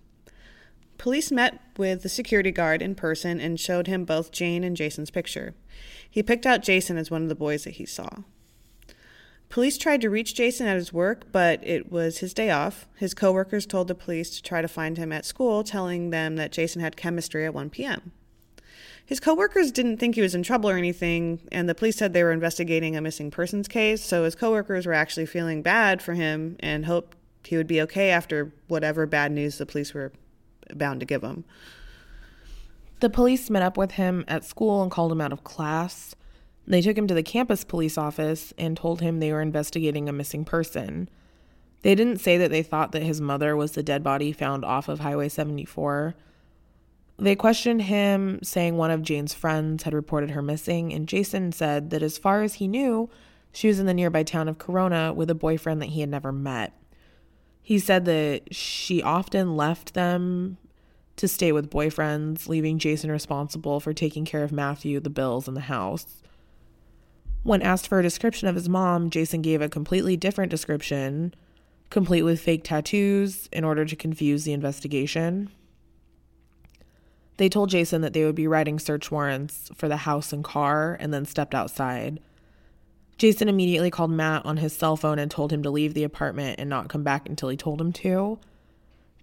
[0.98, 5.12] Police met with the security guard in person and showed him both Jane and Jason's
[5.12, 5.54] picture.
[6.10, 8.08] He picked out Jason as one of the boys that he saw.
[9.48, 12.88] Police tried to reach Jason at his work, but it was his day off.
[12.96, 16.50] His coworkers told the police to try to find him at school, telling them that
[16.50, 18.10] Jason had chemistry at 1 p.m.
[19.12, 22.24] His coworkers didn't think he was in trouble or anything, and the police said they
[22.24, 26.56] were investigating a missing persons case, so his coworkers were actually feeling bad for him
[26.60, 30.12] and hoped he would be okay after whatever bad news the police were
[30.74, 31.44] bound to give him.
[33.00, 36.14] The police met up with him at school and called him out of class.
[36.66, 40.12] They took him to the campus police office and told him they were investigating a
[40.14, 41.10] missing person.
[41.82, 44.88] They didn't say that they thought that his mother was the dead body found off
[44.88, 46.14] of Highway 74.
[47.18, 51.90] They questioned him, saying one of Jane's friends had reported her missing, and Jason said
[51.90, 53.10] that as far as he knew,
[53.52, 56.32] she was in the nearby town of Corona with a boyfriend that he had never
[56.32, 56.72] met.
[57.60, 60.56] He said that she often left them
[61.16, 65.56] to stay with boyfriends, leaving Jason responsible for taking care of Matthew, the bills, and
[65.56, 66.22] the house.
[67.42, 71.34] When asked for a description of his mom, Jason gave a completely different description,
[71.90, 75.50] complete with fake tattoos, in order to confuse the investigation.
[77.42, 80.96] They told Jason that they would be writing search warrants for the house and car
[81.00, 82.20] and then stepped outside.
[83.18, 86.60] Jason immediately called Matt on his cell phone and told him to leave the apartment
[86.60, 88.38] and not come back until he told him to.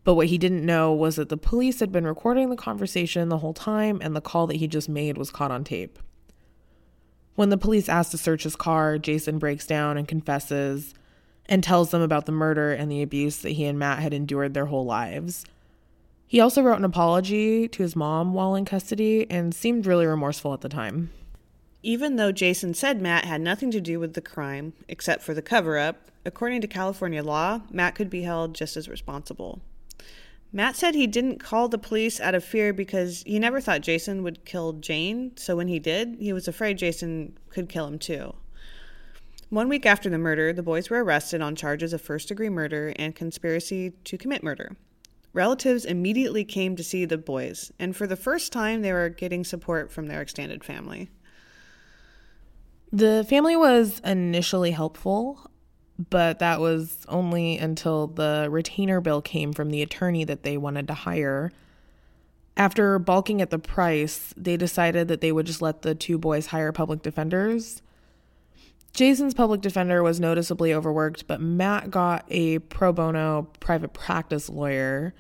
[0.04, 3.38] But what he didn't know was that the police had been recording the conversation the
[3.38, 5.98] whole time and the call that he just made was caught on tape.
[7.36, 10.94] When the police asked to search his car, Jason breaks down and confesses
[11.46, 14.54] and tells them about the murder and the abuse that he and Matt had endured
[14.54, 15.46] their whole lives.
[16.30, 20.54] He also wrote an apology to his mom while in custody and seemed really remorseful
[20.54, 21.10] at the time.
[21.82, 25.42] Even though Jason said Matt had nothing to do with the crime except for the
[25.42, 29.60] cover up, according to California law, Matt could be held just as responsible.
[30.54, 34.22] Matt said he didn't call the police out of fear because he never thought Jason
[34.22, 38.36] would kill Jane, so when he did, he was afraid Jason could kill him too.
[39.50, 42.94] One week after the murder, the boys were arrested on charges of first degree murder
[42.98, 44.76] and conspiracy to commit murder.
[45.34, 49.44] Relatives immediately came to see the boys, and for the first time, they were getting
[49.44, 51.10] support from their extended family.
[52.92, 55.52] The family was initially helpful,
[56.10, 60.88] but that was only until the retainer bill came from the attorney that they wanted
[60.88, 61.52] to hire.
[62.58, 66.48] After balking at the price, they decided that they would just let the two boys
[66.48, 67.84] hire public defenders.
[68.94, 75.14] Jason's public defender was noticeably overworked, but Matt got a pro bono private practice lawyer.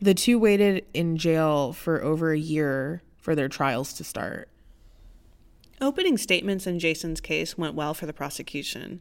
[0.00, 4.48] The two waited in jail for over a year for their trials to start.
[5.80, 9.00] Opening statements in Jason's case went well for the prosecution,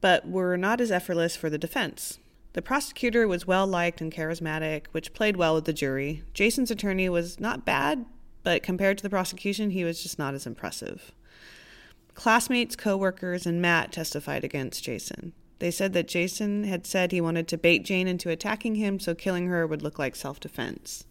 [0.00, 2.18] but were not as effortless for the defense.
[2.52, 6.22] The prosecutor was well liked and charismatic, which played well with the jury.
[6.32, 8.06] Jason's attorney was not bad,
[8.42, 11.12] but compared to the prosecution, he was just not as impressive.
[12.16, 15.34] Classmates, coworkers, and Matt testified against Jason.
[15.58, 19.14] They said that Jason had said he wanted to bait Jane into attacking him so
[19.14, 21.04] killing her would look like self defense.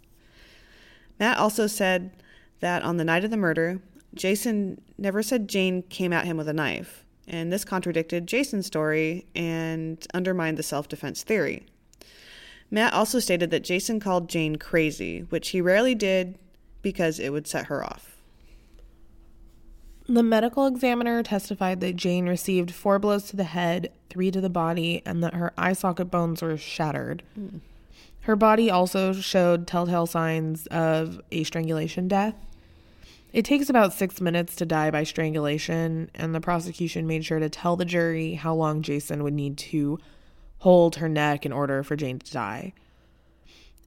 [1.19, 2.11] Matt also said
[2.59, 3.81] that on the night of the murder,
[4.15, 7.05] Jason never said Jane came at him with a knife.
[7.27, 11.65] and this contradicted Jason's story and undermined the self defense theory.
[12.71, 16.37] Matt also stated that Jason called Jane crazy, which he rarely did
[16.81, 18.14] because it would set her off.
[20.07, 24.49] The medical examiner testified that Jane received four blows to the head, three to the
[24.49, 27.23] body, and that her eye socket bones were shattered.
[27.39, 27.61] Mm.
[28.21, 32.35] Her body also showed telltale signs of a strangulation death.
[33.33, 37.49] It takes about six minutes to die by strangulation, and the prosecution made sure to
[37.49, 39.99] tell the jury how long Jason would need to
[40.59, 42.73] hold her neck in order for Jane to die.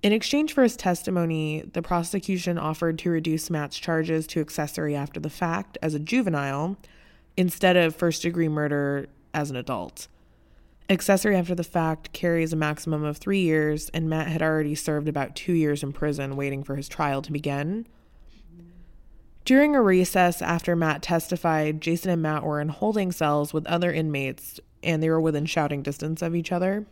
[0.01, 5.19] In exchange for his testimony, the prosecution offered to reduce Matt's charges to accessory after
[5.19, 6.77] the fact as a juvenile
[7.37, 10.07] instead of first degree murder as an adult.
[10.89, 15.09] Accessory after the fact carries a maximum of three years, and Matt had already served
[15.09, 17.87] about two years in prison waiting for his trial to begin.
[19.45, 23.93] During a recess after Matt testified, Jason and Matt were in holding cells with other
[23.93, 26.87] inmates, and they were within shouting distance of each other.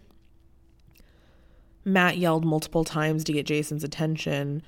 [1.86, 4.60] Matt yelled multiple times to get Jason's attention.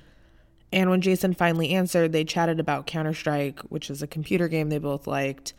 [0.71, 4.69] And when Jason finally answered, they chatted about Counter Strike, which is a computer game
[4.69, 5.53] they both liked.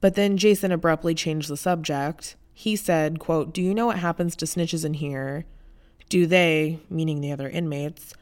[0.00, 2.34] But then Jason abruptly changed the subject.
[2.52, 5.44] He said, quote, Do you know what happens to snitches in here?
[6.08, 8.12] Do they, meaning the other inmates,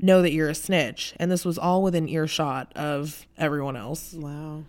[0.00, 1.14] know that you're a snitch?
[1.20, 4.12] And this was all within earshot of everyone else.
[4.12, 4.64] Wow.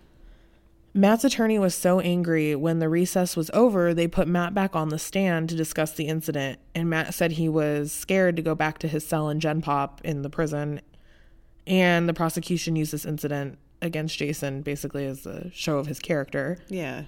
[0.93, 4.89] Matt's attorney was so angry when the recess was over, they put Matt back on
[4.89, 6.59] the stand to discuss the incident.
[6.73, 10.01] And Matt said he was scared to go back to his cell in Gen Pop
[10.03, 10.81] in the prison.
[11.67, 16.57] And the prosecution used this incident against Jason basically as a show of his character.
[16.67, 17.03] Yeah.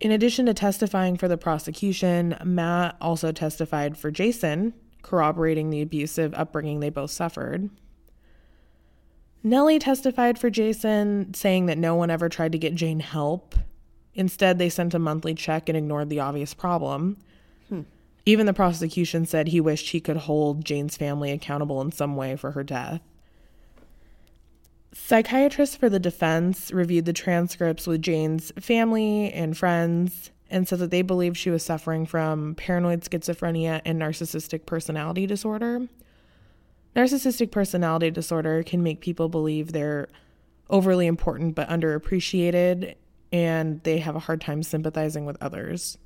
[0.00, 6.34] In addition to testifying for the prosecution, Matt also testified for Jason, corroborating the abusive
[6.34, 7.70] upbringing they both suffered.
[9.44, 13.54] Nellie testified for Jason, saying that no one ever tried to get Jane help.
[14.14, 17.16] Instead, they sent a monthly check and ignored the obvious problem.
[17.68, 17.82] Hmm.
[18.24, 22.36] Even the prosecution said he wished he could hold Jane's family accountable in some way
[22.36, 23.00] for her death.
[24.94, 30.90] Psychiatrists for the defense reviewed the transcripts with Jane's family and friends and said that
[30.90, 35.88] they believed she was suffering from paranoid schizophrenia and narcissistic personality disorder.
[36.94, 40.08] Narcissistic personality disorder can make people believe they're
[40.68, 42.96] overly important but underappreciated,
[43.32, 45.96] and they have a hard time sympathizing with others.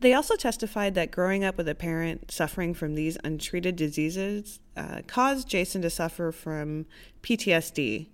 [0.00, 5.02] They also testified that growing up with a parent suffering from these untreated diseases uh,
[5.06, 6.86] caused Jason to suffer from
[7.22, 8.08] PTSD.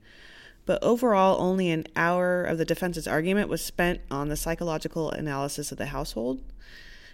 [0.64, 5.70] But overall, only an hour of the defense's argument was spent on the psychological analysis
[5.70, 6.42] of the household.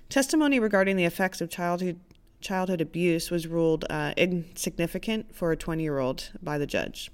[0.08, 2.00] Testimony regarding the effects of childhood
[2.42, 7.10] childhood abuse was ruled uh, insignificant for a 20 year old by the judge.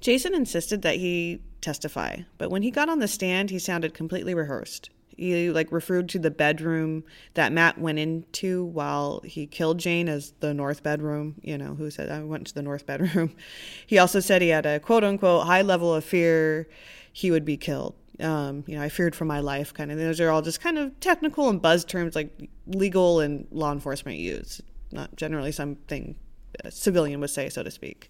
[0.00, 4.34] Jason insisted that he testify, but when he got on the stand, he sounded completely
[4.34, 4.90] rehearsed.
[5.16, 10.34] He like referred to the bedroom that Matt went into while he killed Jane as
[10.40, 11.36] the north bedroom.
[11.42, 13.34] You know, who said I went to the north bedroom.
[13.86, 16.68] He also said he had a quote unquote high level of fear
[17.12, 17.94] he would be killed.
[18.20, 19.98] Um, you know, I feared for my life, kind of.
[19.98, 24.18] Those are all just kind of technical and buzz terms like legal and law enforcement
[24.18, 24.60] use,
[24.90, 26.16] not generally something
[26.64, 28.08] a civilian would say, so to speak.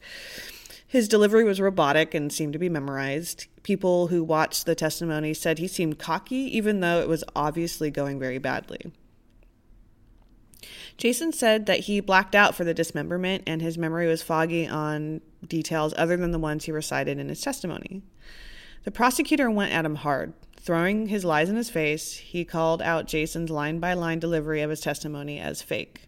[0.87, 3.47] His delivery was robotic and seemed to be memorized.
[3.65, 8.21] People who watched the testimony said he seemed cocky, even though it was obviously going
[8.21, 8.93] very badly.
[10.97, 15.21] Jason said that he blacked out for the dismemberment and his memory was foggy on
[15.47, 18.03] details other than the ones he recited in his testimony.
[18.87, 20.33] The prosecutor went at him hard.
[20.61, 24.71] Throwing his lies in his face, he called out Jason's line by line delivery of
[24.71, 26.03] his testimony as fake.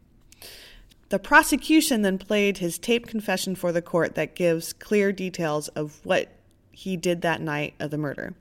[1.08, 5.98] The prosecution then played his tape confession for the court that gives clear details of
[6.04, 6.28] what
[6.70, 8.34] he did that night of the murder.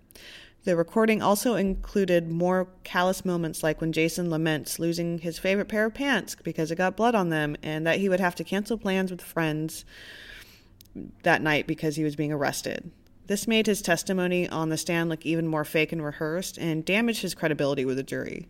[0.66, 5.86] The recording also included more callous moments like when Jason laments losing his favorite pair
[5.86, 8.78] of pants because it got blood on them and that he would have to cancel
[8.78, 9.84] plans with friends
[11.24, 12.92] that night because he was being arrested.
[13.28, 17.22] This made his testimony on the stand look even more fake and rehearsed and damaged
[17.22, 18.48] his credibility with the jury.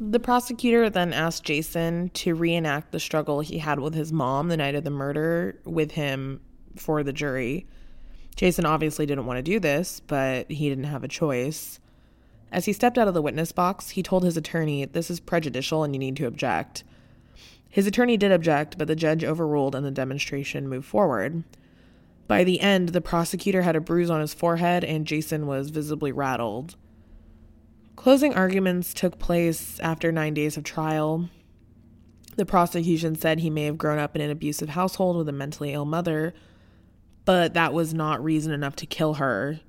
[0.00, 4.56] The prosecutor then asked Jason to reenact the struggle he had with his mom the
[4.56, 6.40] night of the murder with him
[6.74, 7.66] for the jury.
[8.34, 11.78] Jason obviously didn't want to do this, but he didn't have a choice.
[12.50, 15.84] As he stepped out of the witness box, he told his attorney, This is prejudicial
[15.84, 16.82] and you need to object.
[17.68, 21.44] His attorney did object, but the judge overruled and the demonstration moved forward.
[22.26, 26.12] By the end, the prosecutor had a bruise on his forehead and Jason was visibly
[26.12, 26.76] rattled.
[27.96, 31.28] Closing arguments took place after nine days of trial.
[32.36, 35.72] The prosecution said he may have grown up in an abusive household with a mentally
[35.72, 36.34] ill mother,
[37.24, 39.60] but that was not reason enough to kill her.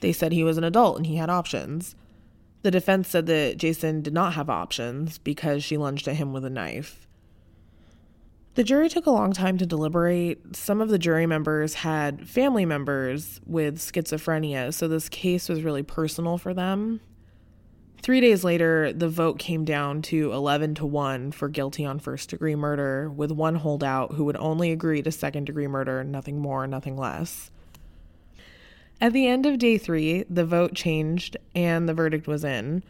[0.00, 1.94] They said he was an adult and he had options.
[2.62, 6.44] The defense said that Jason did not have options because she lunged at him with
[6.44, 7.08] a knife.
[8.54, 10.54] The jury took a long time to deliberate.
[10.54, 15.82] Some of the jury members had family members with schizophrenia, so this case was really
[15.82, 17.00] personal for them.
[18.02, 22.28] Three days later, the vote came down to 11 to 1 for guilty on first
[22.28, 26.66] degree murder, with one holdout who would only agree to second degree murder, nothing more,
[26.66, 27.50] nothing less.
[29.00, 32.82] At the end of day three, the vote changed and the verdict was in.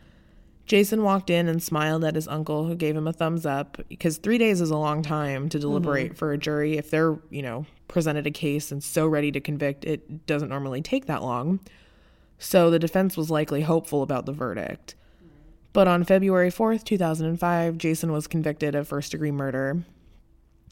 [0.66, 4.18] Jason walked in and smiled at his uncle, who gave him a thumbs up because
[4.18, 6.16] three days is a long time to deliberate mm-hmm.
[6.16, 6.76] for a jury.
[6.76, 10.80] If they're, you know, presented a case and so ready to convict, it doesn't normally
[10.80, 11.60] take that long.
[12.38, 14.94] So the defense was likely hopeful about the verdict.
[15.72, 19.84] But on February 4th, 2005, Jason was convicted of first degree murder.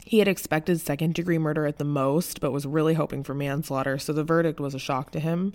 [0.05, 3.97] He had expected second degree murder at the most, but was really hoping for manslaughter,
[3.97, 5.53] so the verdict was a shock to him.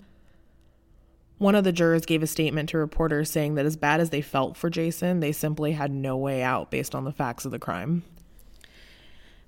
[1.37, 4.21] One of the jurors gave a statement to reporters saying that as bad as they
[4.21, 7.59] felt for Jason, they simply had no way out based on the facts of the
[7.59, 8.03] crime.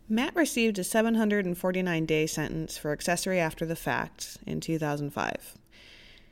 [0.07, 5.55] Matt received a 749 day sentence for accessory after the fact in 2005.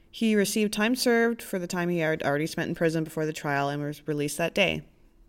[0.10, 3.34] He received time served for the time he had already spent in prison before the
[3.34, 4.82] trial and was released that day.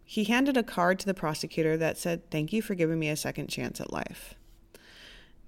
[0.04, 3.16] He handed a card to the prosecutor that said, Thank you for giving me a
[3.16, 4.34] second chance at life.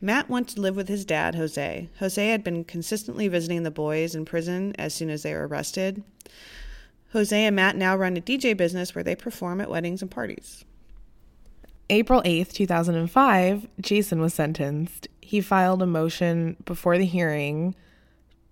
[0.01, 1.89] Matt went to live with his dad, Jose.
[1.99, 6.03] Jose had been consistently visiting the boys in prison as soon as they were arrested.
[7.13, 10.65] Jose and Matt now run a DJ business where they perform at weddings and parties.
[11.91, 15.09] April 8th, 2005, Jason was sentenced.
[15.21, 17.75] He filed a motion before the hearing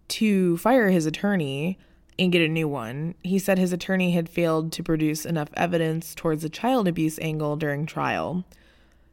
[0.09, 1.79] to fire his attorney
[2.19, 3.15] and get a new one.
[3.23, 7.57] He said his attorney had failed to produce enough evidence towards the child abuse angle
[7.57, 8.45] during trial.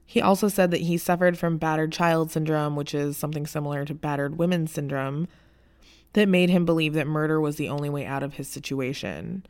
[0.06, 3.94] He also said that he suffered from battered child syndrome, which is something similar to
[3.94, 5.28] battered women syndrome,
[6.14, 9.46] that made him believe that murder was the only way out of his situation.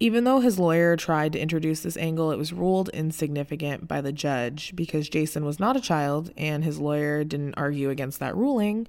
[0.00, 4.12] Even though his lawyer tried to introduce this angle, it was ruled insignificant by the
[4.12, 8.86] judge because Jason was not a child and his lawyer didn't argue against that ruling,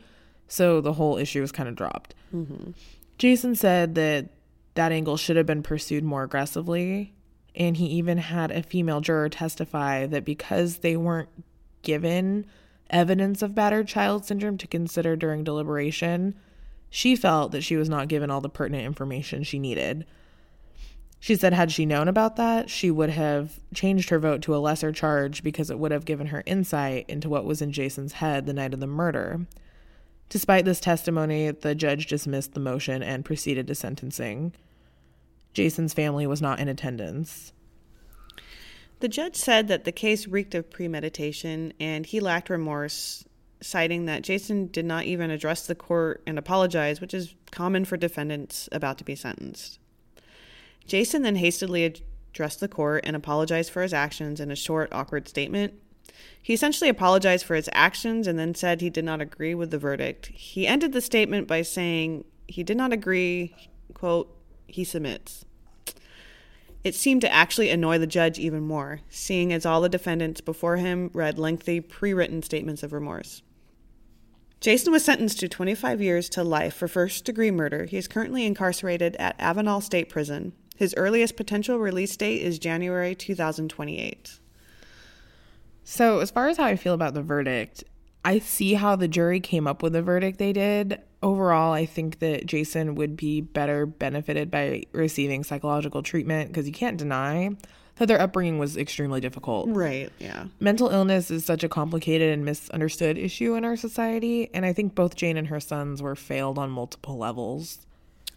[0.47, 2.13] so the whole issue was kind of dropped.
[2.33, 2.71] Mm-hmm.
[3.17, 4.29] Jason said that
[4.75, 7.13] that angle should have been pursued more aggressively.
[7.59, 11.29] And he even had a female juror testify that because they weren't
[11.81, 12.45] given
[12.89, 16.35] evidence of battered child syndrome to consider during deliberation,
[16.89, 20.05] she felt that she was not given all the pertinent information she needed.
[21.19, 24.57] She said, had she known about that, she would have changed her vote to a
[24.57, 28.45] lesser charge because it would have given her insight into what was in Jason's head
[28.45, 29.45] the night of the murder.
[30.29, 34.53] Despite this testimony, the judge dismissed the motion and proceeded to sentencing.
[35.53, 37.53] Jason's family was not in attendance.
[38.99, 43.23] The judge said that the case reeked of premeditation and he lacked remorse,
[43.61, 47.97] citing that Jason did not even address the court and apologize, which is common for
[47.97, 49.79] defendants about to be sentenced.
[50.85, 55.27] Jason then hastily addressed the court and apologized for his actions in a short, awkward
[55.27, 55.73] statement.
[56.41, 59.77] He essentially apologized for his actions and then said he did not agree with the
[59.77, 60.27] verdict.
[60.27, 63.55] He ended the statement by saying he did not agree,
[63.93, 64.35] quote,
[64.71, 65.45] he submits.
[66.83, 70.77] It seemed to actually annoy the judge even more, seeing as all the defendants before
[70.77, 73.41] him read lengthy, pre written statements of remorse.
[74.61, 77.85] Jason was sentenced to 25 years to life for first degree murder.
[77.85, 80.53] He is currently incarcerated at Avenal State Prison.
[80.75, 84.39] His earliest potential release date is January 2028.
[85.83, 87.83] So, as far as how I feel about the verdict,
[88.23, 91.01] I see how the jury came up with the verdict they did.
[91.23, 96.73] Overall, I think that Jason would be better benefited by receiving psychological treatment because you
[96.73, 97.55] can't deny
[97.95, 99.67] that their upbringing was extremely difficult.
[99.69, 100.45] Right, yeah.
[100.59, 104.95] Mental illness is such a complicated and misunderstood issue in our society, and I think
[104.95, 107.85] both Jane and her sons were failed on multiple levels.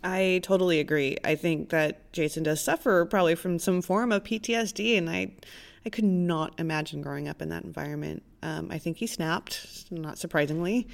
[0.04, 1.16] I totally agree.
[1.24, 5.30] I think that Jason does suffer probably from some form of PTSD, and I
[5.84, 8.22] I could not imagine growing up in that environment.
[8.42, 10.88] Um, I think he snapped, not surprisingly,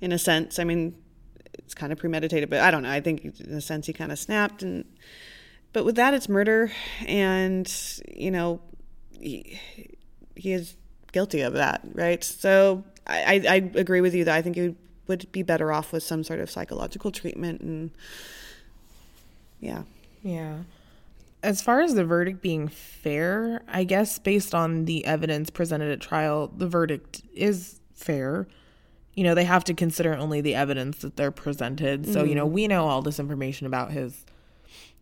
[0.00, 0.58] in a sense.
[0.58, 0.94] I mean,
[1.54, 2.90] it's kind of premeditated, but I don't know.
[2.90, 4.84] I think in a sense he kind of snapped, and
[5.72, 6.72] but with that, it's murder,
[7.06, 7.72] and
[8.12, 8.60] you know,
[9.20, 9.60] he,
[10.34, 10.76] he is
[11.12, 12.22] guilty of that, right?
[12.24, 14.74] So I, I, I agree with you that I think he
[15.06, 17.92] would be better off with some sort of psychological treatment, and
[19.60, 19.82] yeah,
[20.22, 20.58] yeah
[21.44, 26.00] as far as the verdict being fair, I guess based on the evidence presented at
[26.00, 28.48] trial, the verdict is fair.
[29.12, 32.06] You know, they have to consider only the evidence that they're presented.
[32.06, 32.28] So, mm-hmm.
[32.28, 32.54] you know, mm-hmm.
[32.54, 34.24] we know all this information about his,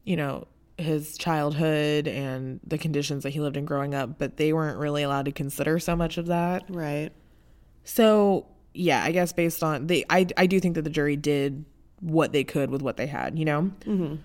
[0.04, 4.52] you know, his childhood and the conditions that he lived in growing up, but they
[4.52, 6.64] weren't really allowed to consider so much of that.
[6.68, 7.10] Right.
[7.84, 11.64] So, yeah, I guess based on the I I do think that the jury did
[12.00, 13.62] what they could with what they had, you know?
[13.84, 14.16] Mm-hmm.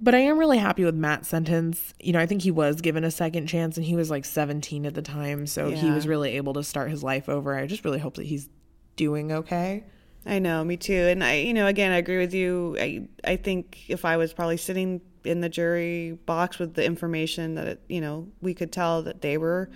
[0.00, 1.94] But I am really happy with Matt's sentence.
[2.00, 4.86] You know, I think he was given a second chance and he was like 17
[4.86, 5.46] at the time.
[5.46, 7.56] So he was really able to start his life over.
[7.56, 8.48] I just really hope that he's
[8.96, 9.84] doing okay.
[10.26, 10.94] I know, me too.
[10.94, 12.76] And I, you know, again, I agree with you.
[12.80, 17.54] I, I think if I was probably sitting in the jury box with the information
[17.56, 19.70] that, you know, we could tell that they were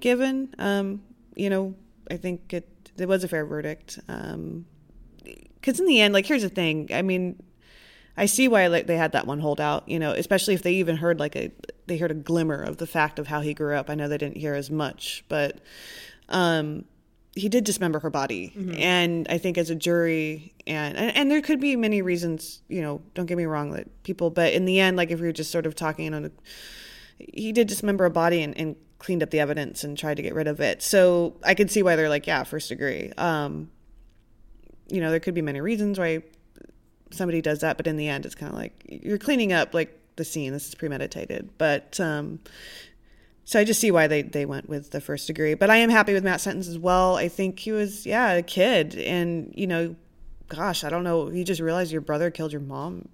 [0.00, 1.02] given, um,
[1.34, 1.74] you know,
[2.10, 4.00] I think it, it was a fair verdict.
[4.08, 4.66] Um,
[5.62, 6.88] cause in the end, like, here's the thing.
[6.92, 7.40] I mean,
[8.16, 10.96] I see why like they had that one holdout, you know, especially if they even
[10.96, 11.50] heard like a
[11.86, 13.90] they heard a glimmer of the fact of how he grew up.
[13.90, 15.60] I know they didn't hear as much, but
[16.28, 16.84] um
[17.34, 18.50] he did dismember her body.
[18.78, 22.80] And I think as a jury and, and and there could be many reasons, you
[22.80, 25.32] know, don't get me wrong that people but in the end like if we were
[25.32, 26.30] just sort of talking on a
[27.18, 30.34] he did dismember a body and, and cleaned up the evidence and tried to get
[30.34, 30.82] rid of it.
[30.82, 33.12] So I could see why they're like, yeah, first degree.
[33.18, 33.70] Um
[34.88, 36.22] you know, there could be many reasons why
[37.10, 39.98] somebody does that, but in the end, it's kind of like you're cleaning up like
[40.16, 40.52] the scene.
[40.52, 42.40] This is premeditated, but um,
[43.44, 45.54] so I just see why they they went with the first degree.
[45.54, 47.16] But I am happy with Matt's sentence as well.
[47.16, 49.94] I think he was yeah a kid, and you know,
[50.48, 51.30] gosh, I don't know.
[51.30, 53.08] You just realized your brother killed your mom.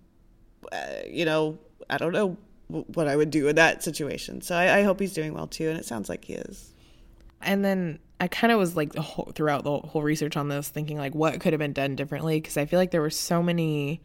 [0.71, 1.59] Uh, you know,
[1.91, 2.37] I don't know
[2.69, 4.41] what I would do in that situation.
[4.41, 6.73] So I, I hope he's doing well too, and it sounds like he is.
[7.43, 10.69] And then I kind of was like the whole, throughout the whole research on this
[10.69, 13.43] thinking like what could have been done differently because I feel like there were so
[13.43, 14.01] many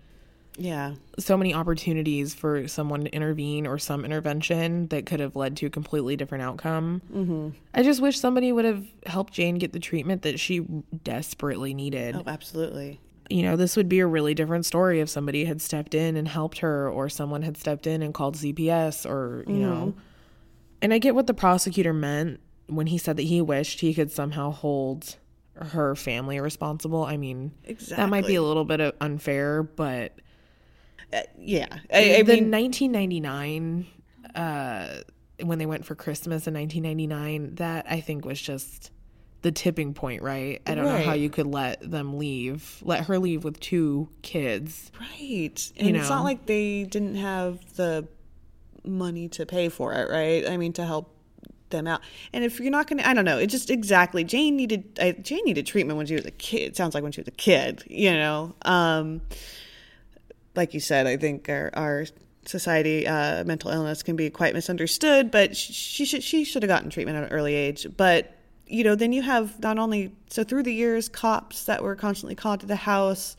[0.57, 5.55] Yeah, so many opportunities for someone to intervene or some intervention that could have led
[5.57, 7.03] to a completely different outcome.
[7.13, 7.49] Mm-hmm.
[7.75, 10.61] I just wish somebody would have helped Jane get the treatment that she
[11.03, 12.15] desperately needed.
[12.15, 12.99] oh, absolutely.
[13.29, 16.27] You know, this would be a really different story if somebody had stepped in and
[16.27, 19.93] helped her or someone had stepped in and called CPS or, you know.
[20.81, 24.11] And I get what the prosecutor meant when he said that he wished he could
[24.11, 25.15] somehow hold
[25.55, 27.03] her family responsible.
[27.03, 27.51] I mean,
[27.89, 30.13] that might be a little bit of unfair, but
[31.39, 33.87] Yeah, I, I the mean, 1999
[34.35, 35.01] uh
[35.43, 38.91] when they went for christmas in 1999 that i think was just
[39.41, 43.17] the tipping point right i don't know how you could let them leave let her
[43.19, 45.71] leave with two kids Right.
[45.77, 46.15] And it's know?
[46.15, 48.07] not like they didn't have the
[48.83, 50.47] money to pay for it, right?
[50.47, 51.13] I mean, to help
[51.69, 52.01] them out.
[52.33, 54.23] And if you're not going to, I don't know, it just exactly.
[54.23, 56.61] Jane needed, I, Jane needed treatment when she was a kid.
[56.61, 58.55] It sounds like when she was a kid, you know?
[58.63, 59.21] Um,
[60.55, 62.05] like you said, I think our, our
[62.45, 66.69] society, uh, mental illness can be quite misunderstood, but sh- she should, she should have
[66.69, 67.85] gotten treatment at an early age.
[67.95, 68.33] But,
[68.65, 72.35] you know, then you have not only, so through the years, cops that were constantly
[72.35, 73.37] called to the house,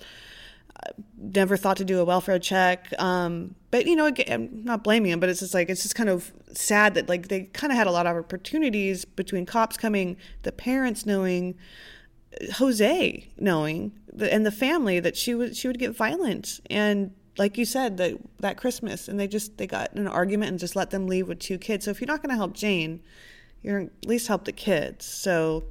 [1.16, 2.92] never thought to do a welfare check.
[2.98, 5.94] Um, but you know, again, I'm not blaming him, but it's just like it's just
[5.94, 9.76] kind of sad that like they kind of had a lot of opportunities between cops
[9.76, 11.54] coming, the parents knowing,
[12.54, 17.12] Jose knowing, and the family that she would she would get violent and.
[17.36, 20.74] Like you said, that that Christmas, and they just they got an argument and just
[20.74, 21.84] let them leave with two kids.
[21.84, 23.00] So if you're not going to help Jane,
[23.62, 25.04] you're at least help the kids.
[25.04, 25.62] So,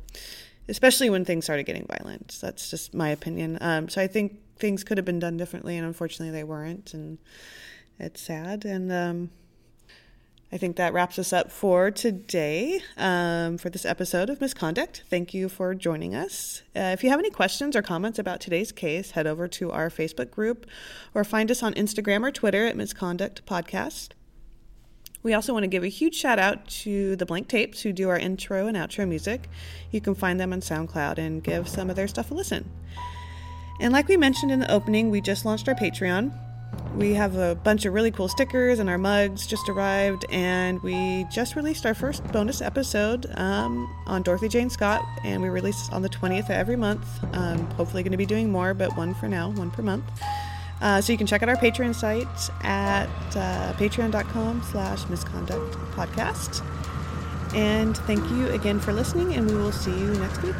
[0.70, 2.38] especially when things started getting violent.
[2.42, 3.58] That's just my opinion.
[3.60, 7.18] Um, so I think things could have been done differently, and unfortunately they weren't, and
[8.00, 8.66] it's sad.
[8.66, 9.30] And um,
[10.52, 15.04] I think that wraps us up for today um, for this episode of Misconduct.
[15.10, 16.62] Thank you for joining us.
[16.76, 19.90] Uh, if you have any questions or comments about today's case, head over to our
[19.90, 20.66] Facebook group
[21.14, 24.10] or find us on Instagram or Twitter at Misconduct Podcast.
[25.22, 28.08] We also want to give a huge shout out to the Blank Tapes who do
[28.08, 29.50] our intro and outro music.
[29.92, 32.72] You can find them on SoundCloud and give some of their stuff a listen.
[33.80, 36.32] And like we mentioned in the opening, we just launched our Patreon.
[36.96, 40.26] We have a bunch of really cool stickers, and our mugs just arrived.
[40.30, 45.50] And we just released our first bonus episode um, on Dorothy Jane Scott, and we
[45.50, 47.06] release on the 20th of every month.
[47.34, 50.06] Um, hopefully, going to be doing more, but one for now, one per month.
[50.82, 52.28] Uh, so you can check out our Patreon site
[52.64, 56.64] at uh, patreon.com slash misconduct podcast.
[57.56, 60.56] And thank you again for listening, and we will see you next week.